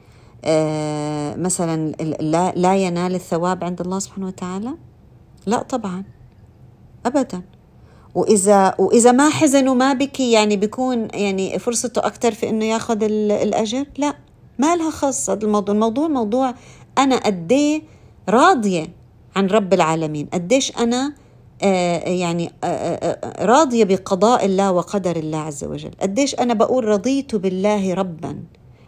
مثلا 1.37 1.93
لا, 2.21 2.53
لا 2.57 2.77
ينال 2.77 3.15
الثواب 3.15 3.65
عند 3.65 3.81
الله 3.81 3.99
سبحانه 3.99 4.27
وتعالى؟ 4.27 4.75
لا 5.47 5.63
طبعا 5.63 6.05
ابدا. 7.07 7.43
وإذا 8.15 8.75
وإذا 8.79 9.13
ما 9.13 9.31
حزن 9.31 9.69
وما 9.69 9.93
بكي 9.93 10.33
يعني 10.33 10.57
بيكون 10.57 11.09
يعني 11.15 11.59
فرصته 11.59 12.07
أكثر 12.07 12.33
في 12.33 12.49
إنه 12.49 12.65
ياخذ 12.65 13.03
الأجر؟ 13.03 13.87
لا 13.99 14.15
ما 14.59 14.77
لها 14.77 14.91
خص 14.91 15.31
هذا 15.31 15.45
الموضوع. 15.45 15.75
الموضوع 15.75 16.09
موضوع 16.09 16.55
أنا 16.99 17.17
قد 17.17 17.83
راضية 18.29 18.87
عن 19.37 19.47
رب 19.47 19.75
العالمين. 19.75 20.27
قديش 20.33 20.79
أنا 20.79 21.15
آه 21.63 21.99
يعني 22.09 22.53
آه, 22.65 22.67
آه، 22.67 23.45
راضية 23.45 23.85
بقضاء 23.85 24.45
الله 24.45 24.73
وقدر 24.73 25.17
الله 25.17 25.39
عز 25.39 25.65
وجل. 25.65 25.91
قديش 26.01 26.35
أنا 26.35 26.55
بقول 26.55 26.85
رضيت 26.85 27.35
بالله 27.35 27.95
ربا. 27.95 28.43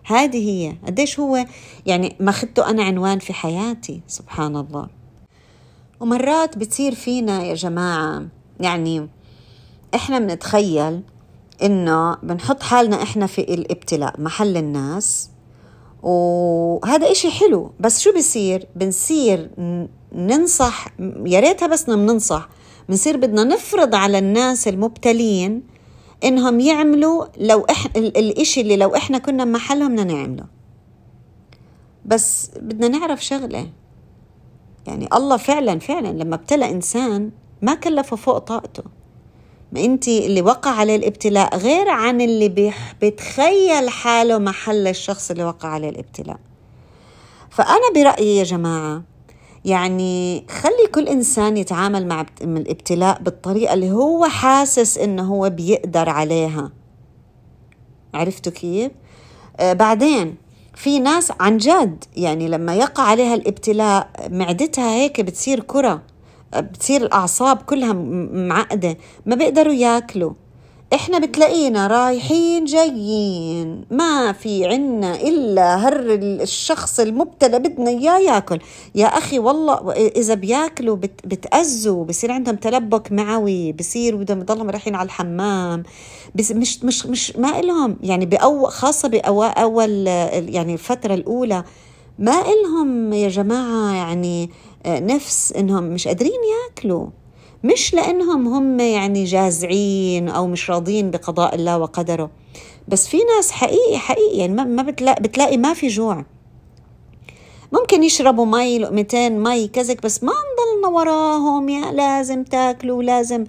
هذه 0.05 0.49
هي. 0.51 0.77
قديش 0.87 1.21
هو 1.21 1.47
يعني 1.87 2.17
ماخذته 2.21 2.71
أنا 2.71 2.83
عنوان 2.83 3.19
في 3.19 3.33
حياتي. 3.33 4.01
سبحان 4.07 4.57
الله. 4.57 4.87
ومرات 6.01 6.59
بتصير 6.59 6.95
فينا 6.95 7.43
يا 7.45 7.55
جماعة 7.55 8.23
يعني 8.61 9.09
إحنا 9.95 10.19
بنتخيل 10.19 11.01
إنه 11.63 12.17
بنحط 12.23 12.63
حالنا 12.63 13.03
إحنا 13.03 13.27
في 13.27 13.41
الابتلاء 13.41 14.21
محل 14.21 14.57
الناس. 14.57 15.31
وهذا 16.03 17.11
إشي 17.11 17.31
حلو. 17.31 17.73
بس 17.81 18.01
شو 18.01 18.13
بصير 18.13 18.67
بنصير 18.77 19.51
ننصح 20.13 20.87
يا 21.27 21.41
ريتها 21.41 21.69
بس 21.69 21.85
بننصح. 21.85 22.49
بنصير 22.89 23.17
بدنا 23.17 23.45
نفرض 23.45 23.95
على 23.95 24.19
الناس 24.19 24.69
المبتلين 24.69 25.63
إنهم 26.25 26.61
يعملوا 26.61 27.25
لو 27.39 27.61
إح... 27.61 27.87
الإشي 27.97 28.61
اللي 28.61 28.77
لو 28.77 28.97
إحنا 28.97 29.19
كنا 29.19 29.45
محلهم 29.45 29.93
بدنا 29.93 30.05
نعمله. 30.05 30.45
بس 32.05 32.51
بدنا 32.57 32.89
نعرف 32.89 33.25
شغلة. 33.25 33.69
يعني 34.87 35.09
الله 35.15 35.37
فعلا 35.37 35.79
فعلا 35.79 36.09
لما 36.09 36.35
ابتلى 36.35 36.71
إنسان 36.71 37.31
ما 37.63 37.75
كلفه 37.75 38.17
فوق 38.17 38.39
طاقته. 38.39 38.83
ما 39.73 39.85
أنت 39.85 40.09
اللي 40.09 40.43
وقع 40.43 40.71
عليه 40.71 40.97
الابتلاء 40.97 41.57
غير 41.57 41.89
عن 41.89 42.21
اللي. 42.21 42.73
بتخيل 43.03 43.89
حاله 43.89 44.39
محل 44.39 44.87
الشخص 44.87 45.31
اللي 45.31 45.45
وقع 45.45 45.69
عليه 45.69 45.89
الابتلاء. 45.89 46.39
فأنا 47.51 47.93
برأيي 47.95 48.37
يا 48.37 48.45
جماعة 48.45 49.03
يعني 49.65 50.45
خلي 50.51 50.87
كل 50.95 51.09
إنسان 51.09 51.57
يتعامل 51.57 52.07
مع 52.07 52.27
الابتلاء 52.43 53.23
بالطريقة 53.23 53.75
اللي 53.75 53.91
هو 53.91 54.25
حاسس 54.25 54.99
إنه 54.99 55.23
هو 55.23 55.51
بيقدر 55.51 56.09
عليها 56.09 56.73
عرفتوا 58.15 58.53
كيف؟ 58.53 58.93
آه 59.61 59.73
بعدين 59.73 60.37
في 60.75 60.99
ناس 60.99 61.33
عن 61.41 61.57
جد 61.57 62.05
يعني 62.17 62.49
لما 62.49 62.75
يقع 62.75 63.03
عليها 63.03 63.35
الابتلاء 63.35 64.11
معدتها 64.31 64.95
هيك 64.95 65.21
بتصير 65.21 65.61
كرة 65.61 66.03
بتصير 66.57 67.03
الأعصاب 67.03 67.57
كلها 67.57 67.93
معقدة 68.33 68.97
ما 69.27 69.35
بيقدروا 69.37 69.75
ياكلوا 69.75 70.33
إحنا 70.95 71.19
بتلاقينا 71.19 71.87
رايحين 71.87 72.65
جايين 72.65 73.85
ما 73.91 74.33
في 74.33 74.67
عنا 74.67 75.15
إلا 75.21 75.77
هر 75.77 76.01
الشخص 76.43 77.01
المبتلى 77.01 77.59
بدنا 77.59 77.91
إياه 77.91 78.19
ياكل. 78.19 78.59
يا 78.95 79.07
أخي 79.07 79.39
والله 79.39 79.93
إذا 79.93 80.35
بياكلوا 80.35 80.97
بت 80.97 81.27
بتأذوا 81.27 82.05
بصير 82.05 82.33
عندهم 82.33 82.57
تلبك 82.57 83.13
معوي 83.13 83.73
بصير 83.73 84.17
بدهم 84.17 84.41
يضلهم 84.41 84.71
رايحين 84.71 84.95
على 84.95 85.07
الحمام. 85.07 85.83
بس 86.35 86.53
مش 86.53 86.85
مش 86.85 87.07
مش 87.07 87.37
ما 87.37 87.61
إلهم. 87.61 87.97
يعني 88.03 88.27
بأول 88.27 88.71
خاصة 88.73 89.09
بأول 89.09 89.47
أول 89.49 90.07
يعني 90.49 90.73
الفترة 90.73 91.15
الأولى 91.15 91.65
ما 92.19 92.33
إلهم 92.41 93.13
يا 93.13 93.29
جماعة 93.29 93.95
يعني 93.95 94.51
نفس 94.87 95.53
إنهم 95.53 95.85
مش 95.85 96.09
قادرين 96.09 96.41
ياكلوا. 96.69 97.07
مش 97.65 97.95
لأنهم 97.95 98.49
هم 98.49 98.81
يعني 98.81 99.25
جازعين 99.25 100.29
أو 100.29 100.47
مش 100.47 100.71
راضين 100.71 101.11
بقضاء 101.11 101.55
الله 101.55 101.79
وقدره. 101.79 102.31
بس 102.89 103.09
في 103.09 103.17
ناس 103.37 103.51
حقيقي 103.51 103.99
حقيقي 103.99 104.37
يعني 104.39 104.53
ما 104.53 104.83
بتلاقي, 104.83 105.23
بتلاقي 105.23 105.57
ما 105.57 105.75
في 105.75 105.89
جوع. 105.89 106.25
ممكن 107.73 108.03
يشربوا 108.03 108.47
مي 108.47 108.79
لقمتين 108.79 109.43
مي 109.43 109.69
كذك 109.69 110.03
بس 110.03 110.25
ما 110.25 110.33
نضلنا 110.33 110.99
وراهم 110.99 111.69
يا 111.69 111.93
لازم 111.93 112.45
تاكلوا 112.45 113.03
لازم. 113.03 113.45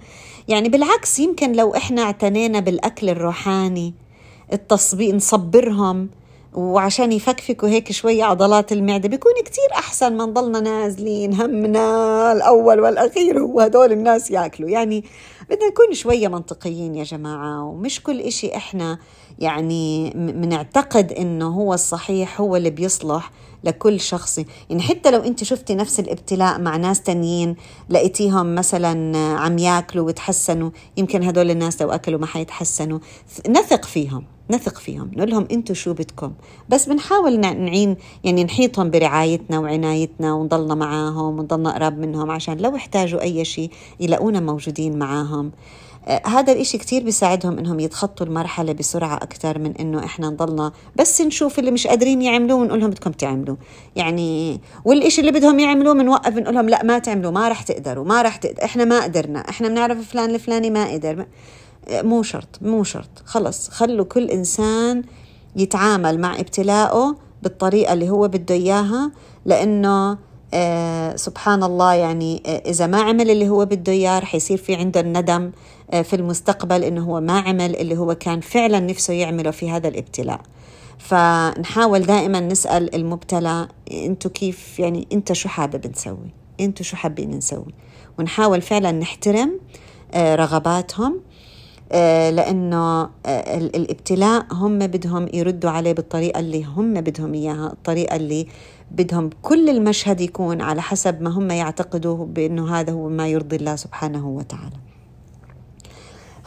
يعني 0.48 0.68
بالعكس 0.68 1.18
يمكن 1.18 1.52
لو 1.52 1.74
إحنا 1.76 2.02
اعتنينا 2.02 2.60
بالأكل 2.60 3.08
الروحاني 3.08 3.94
التصبير 4.52 5.16
نصبرهم 5.16 6.08
وعشان 6.54 7.12
يفكفكوا 7.12 7.68
هيك 7.68 7.92
شوية 7.92 8.24
عضلات 8.24 8.72
المعدة. 8.72 9.08
بيكون 9.08 9.32
كتير 9.44 9.64
أحسن 9.74 10.16
ما 10.16 10.26
نضلنا 10.26 10.60
نازلين 10.60 11.34
همنا. 11.34 12.32
الأول 12.32 12.80
والأخير 12.80 13.40
هو 13.40 13.60
هدول 13.60 13.92
الناس 13.92 14.30
ياكلوا. 14.30 14.68
يعني 14.70 15.04
بدنا 15.50 15.68
نكون 15.68 15.94
شوية 15.94 16.28
منطقيين 16.28 16.94
يا 16.94 17.04
جماعة 17.04 17.64
ومش 17.64 18.02
كل 18.02 18.20
إشي 18.20 18.56
إحنا 18.56 18.98
يعني 19.38 20.10
بنعتقد 20.14 21.12
إنه 21.12 21.48
هو 21.48 21.74
الصحيح 21.74 22.40
هو 22.40 22.56
اللي 22.56 22.70
بيصلح 22.70 23.30
لكل 23.64 24.00
شخص. 24.00 24.38
يعني 24.70 24.82
حتى 24.82 25.10
لو 25.10 25.20
أنت 25.20 25.44
شفتي 25.44 25.74
نفس 25.74 26.00
الابتلاء 26.00 26.60
مع 26.60 26.76
ناس 26.76 27.02
تانيين 27.02 27.56
لقيتيهم 27.88 28.54
مثلا 28.54 29.18
عم 29.18 29.58
يأكلوا 29.58 30.06
وتحسنوا 30.06 30.70
يمكن 30.96 31.22
هدول 31.22 31.50
الناس 31.50 31.82
لو 31.82 31.90
أكلوا 31.90 32.20
ما 32.20 32.26
حيتحسنوا. 32.26 32.98
نثق 33.48 33.84
فيهم 33.84 34.24
نثق 34.50 34.78
فيهم 34.78 35.10
نقول 35.16 35.30
لهم 35.30 35.46
أنتم 35.52 35.74
شو 35.74 35.92
بدكم. 35.92 36.32
بس 36.68 36.88
بنحاول 36.88 37.40
نعين 37.40 37.96
يعني 38.24 38.44
نحيطهم 38.44 38.90
برعايتنا 38.90 39.58
وعنايتنا 39.58 40.34
ونضلنا 40.34 40.74
معاهم 40.74 41.38
ونضلنا 41.38 41.74
قراب 41.74 41.98
منهم 41.98 42.30
عشان 42.30 42.56
لو 42.56 42.76
احتاجوا 42.76 43.22
أي 43.22 43.44
شيء 43.44 43.70
يلاقونا 44.00 44.40
موجودين 44.40 44.98
معاهم. 44.98 45.52
هذا 46.26 46.52
الإشي 46.52 46.78
كتير 46.78 47.02
بيساعدهم 47.04 47.58
إنهم 47.58 47.80
يتخطوا 47.80 48.26
المرحلة 48.26 48.72
بسرعة 48.72 49.16
أكثر 49.16 49.58
من 49.58 49.76
إنه 49.76 50.04
إحنا 50.04 50.28
نضلنا 50.28 50.72
بس 50.96 51.20
نشوف 51.20 51.58
اللي 51.58 51.70
مش 51.70 51.86
قادرين 51.86 52.22
يعملوه 52.22 52.58
ونقول 52.58 52.80
لهم 52.80 52.90
بدكم 52.90 53.10
تعملوا. 53.10 53.56
يعني 53.96 54.60
والإشي 54.84 55.20
اللي 55.20 55.32
بدهم 55.32 55.58
يعملوه 55.58 55.94
بنوقف 55.94 56.36
نقول 56.36 56.54
لهم 56.54 56.68
لا 56.68 56.82
ما 56.82 56.98
تعملوا 56.98 57.30
ما 57.30 57.48
رح 57.48 57.62
تقدروا 57.62 58.04
ما 58.04 58.22
رح 58.22 58.36
تقدر 58.36 58.64
إحنا 58.64 58.84
ما 58.84 59.02
قدرنا 59.02 59.38
إحنا 59.48 59.68
بنعرف 59.68 60.08
فلان 60.08 60.34
الفلاني 60.34 60.70
ما 60.70 60.92
قدر. 60.92 61.26
مو 61.90 62.22
شرط 62.22 62.58
مو 62.62 62.84
شرط 62.84 63.22
خلص 63.24 63.68
خلوا 63.68 64.04
كل 64.04 64.30
إنسان 64.30 65.02
يتعامل 65.56 66.20
مع 66.20 66.40
ابتلاءه 66.40 67.16
بالطريقة 67.42 67.92
اللي 67.92 68.10
هو 68.10 68.28
بده 68.28 68.54
إياها 68.54 69.12
لأنه 69.44 70.18
آه 70.54 71.16
سبحان 71.16 71.62
الله 71.62 71.94
يعني 71.94 72.42
آه 72.46 72.62
إذا 72.70 72.86
ما 72.86 73.02
عمل 73.02 73.30
اللي 73.30 73.48
هو 73.48 73.64
بده 73.64 73.92
إياه 73.92 74.18
رح 74.18 74.34
يصير 74.34 74.56
في 74.58 74.74
عنده 74.74 75.00
الندم. 75.00 75.50
في 76.02 76.16
المستقبل 76.16 76.84
إنه 76.84 77.04
هو 77.04 77.20
ما 77.20 77.40
عمل 77.40 77.76
اللي 77.76 77.96
هو 77.96 78.14
كان 78.14 78.40
فعلا 78.40 78.80
نفسه 78.80 79.14
يعمله 79.14 79.50
في 79.50 79.70
هذا 79.70 79.88
الابتلاء. 79.88 80.40
فنحاول 80.98 82.00
دائما 82.02 82.40
نسأل 82.40 82.94
المبتلى 82.94 83.68
أنتوا 83.92 84.30
كيف 84.30 84.78
يعني 84.78 85.08
أنت 85.12 85.32
شو 85.32 85.48
حابب 85.48 85.86
نسوي؟ 85.86 86.30
أنتوا 86.60 86.84
شو 86.84 86.96
حابين 86.96 87.30
نسوي؟ 87.30 87.74
ونحاول 88.18 88.62
فعلا 88.62 88.92
نحترم 88.92 89.60
آه، 90.14 90.34
رغباتهم 90.34 91.20
آه، 91.92 92.30
لأنه 92.30 93.02
آه، 93.26 93.56
الابتلاء 93.56 94.46
هم 94.52 94.78
بدهم 94.78 95.28
يردوا 95.34 95.70
عليه 95.70 95.92
بالطريقة 95.92 96.40
اللي 96.40 96.64
هم 96.64 96.94
بدهم 96.94 97.34
إياها 97.34 97.66
الطريقة 97.66 98.16
اللي 98.16 98.46
بدهم 98.90 99.30
كل 99.42 99.68
المشهد 99.68 100.20
يكون 100.20 100.60
على 100.60 100.82
حسب 100.82 101.22
ما 101.22 101.30
هم 101.30 101.50
يعتقدوا 101.50 102.26
بأنه 102.26 102.74
هذا 102.74 102.92
هو 102.92 103.08
ما 103.08 103.28
يرضي 103.28 103.56
الله 103.56 103.76
سبحانه 103.76 104.28
وتعالى. 104.28 104.83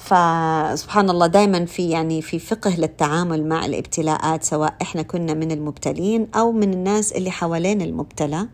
فسبحان 0.07 1.09
الله 1.09 1.27
دائما 1.27 1.65
في 1.65 1.89
يعني 1.89 2.21
في 2.21 2.39
فقه 2.39 2.75
للتعامل 2.75 3.47
مع 3.47 3.65
الابتلاءات 3.65 4.43
سواء 4.43 4.75
إحنا 4.81 5.01
كنا 5.01 5.33
من 5.33 5.51
المبتلين 5.51 6.27
أو 6.35 6.51
من 6.51 6.73
الناس 6.73 7.11
اللي 7.11 7.31
حوالين 7.31 7.81
المبتلى. 7.81 8.47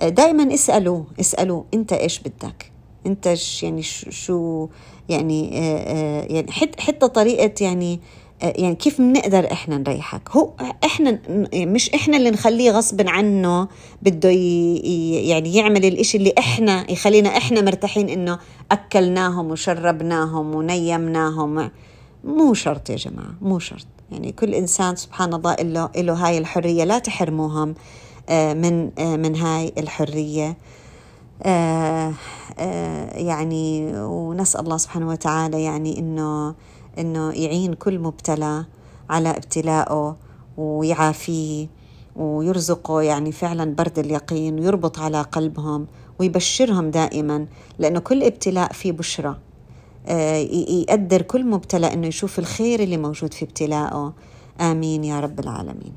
آه، 0.00 0.08
دائما 0.08 0.54
اسألوا 0.54 1.02
اسألوا 1.20 1.62
أنت 1.74 1.92
إيش 1.92 2.20
بدك؟ 2.20 2.72
أنت 3.06 3.34
يعني 3.62 3.82
شو 3.82 4.68
يعني 5.08 5.50
آه، 5.58 5.78
آه، 5.78 6.26
يعني 6.32 6.52
حتى 6.52 7.08
طريقة 7.08 7.64
يعني 7.64 8.00
يعني 8.42 8.74
كيف 8.74 9.00
بنقدر 9.00 9.52
إحنا 9.52 9.78
نريحك؟ 9.78 10.30
هو 10.30 10.50
إحنا 10.84 11.18
مش 11.54 11.90
إحنا 11.90 12.16
اللي 12.16 12.30
نخليه 12.30 12.70
غصب 12.70 13.08
عنه 13.08 13.68
بده 14.02 14.30
يعني 14.30 15.54
يعمل 15.54 15.84
الإشي 15.84 16.18
اللي 16.18 16.34
إحنا 16.38 16.90
يخلينا 16.90 17.36
إحنا 17.36 17.60
مرتاحين 17.60 18.08
إنه 18.08 18.38
أكلناهم 18.72 19.50
وشربناهم 19.50 20.54
ونيمناهم. 20.54 21.70
مو 22.24 22.54
شرط 22.54 22.90
يا 22.90 22.96
جماعة 22.96 23.34
مو 23.42 23.58
شرط. 23.58 23.86
يعني 24.12 24.32
كل 24.32 24.54
إنسان 24.54 24.96
سبحان 24.96 25.34
الله 25.34 25.54
له 25.54 25.90
له 25.96 26.14
هاي 26.14 26.38
الحرية 26.38 26.84
لا 26.84 26.98
تحرموهم 26.98 27.74
من 28.30 28.90
من 29.20 29.36
هاي 29.36 29.72
الحرية. 29.78 30.56
آه، 31.42 32.12
آه، 32.58 33.18
يعني 33.18 33.92
ونسأل 33.96 34.60
الله 34.60 34.76
سبحانه 34.76 35.08
وتعالى 35.08 35.62
يعني 35.62 35.98
إنه 35.98 36.54
إنه 37.00 37.32
يعين 37.32 37.72
كل 37.72 37.98
مبتلى 37.98 38.64
على 39.10 39.30
ابتلائه 39.30 40.16
ويعافيه 40.56 41.68
ويرزقه 42.16 43.02
يعني 43.02 43.32
فعلا 43.32 43.74
برد 43.74 43.98
اليقين 43.98 44.60
ويربط 44.60 44.98
على 44.98 45.22
قلبهم 45.22 45.86
ويبشرهم 46.18 46.90
دائما 46.90 47.46
لأنه 47.78 48.00
كل 48.00 48.22
ابتلاء 48.22 48.72
فيه 48.72 48.92
بشرى 48.92 49.36
آه، 50.06 50.36
يقدر 50.36 51.22
كل 51.22 51.46
مبتلى 51.46 51.92
أنه 51.92 52.06
يشوف 52.06 52.38
الخير 52.38 52.80
اللي 52.82 52.96
موجود 52.96 53.34
في 53.34 53.44
ابتلائه 53.44 54.12
آمين 54.60 55.04
يا 55.04 55.20
رب 55.20 55.40
العالمين. 55.40 55.92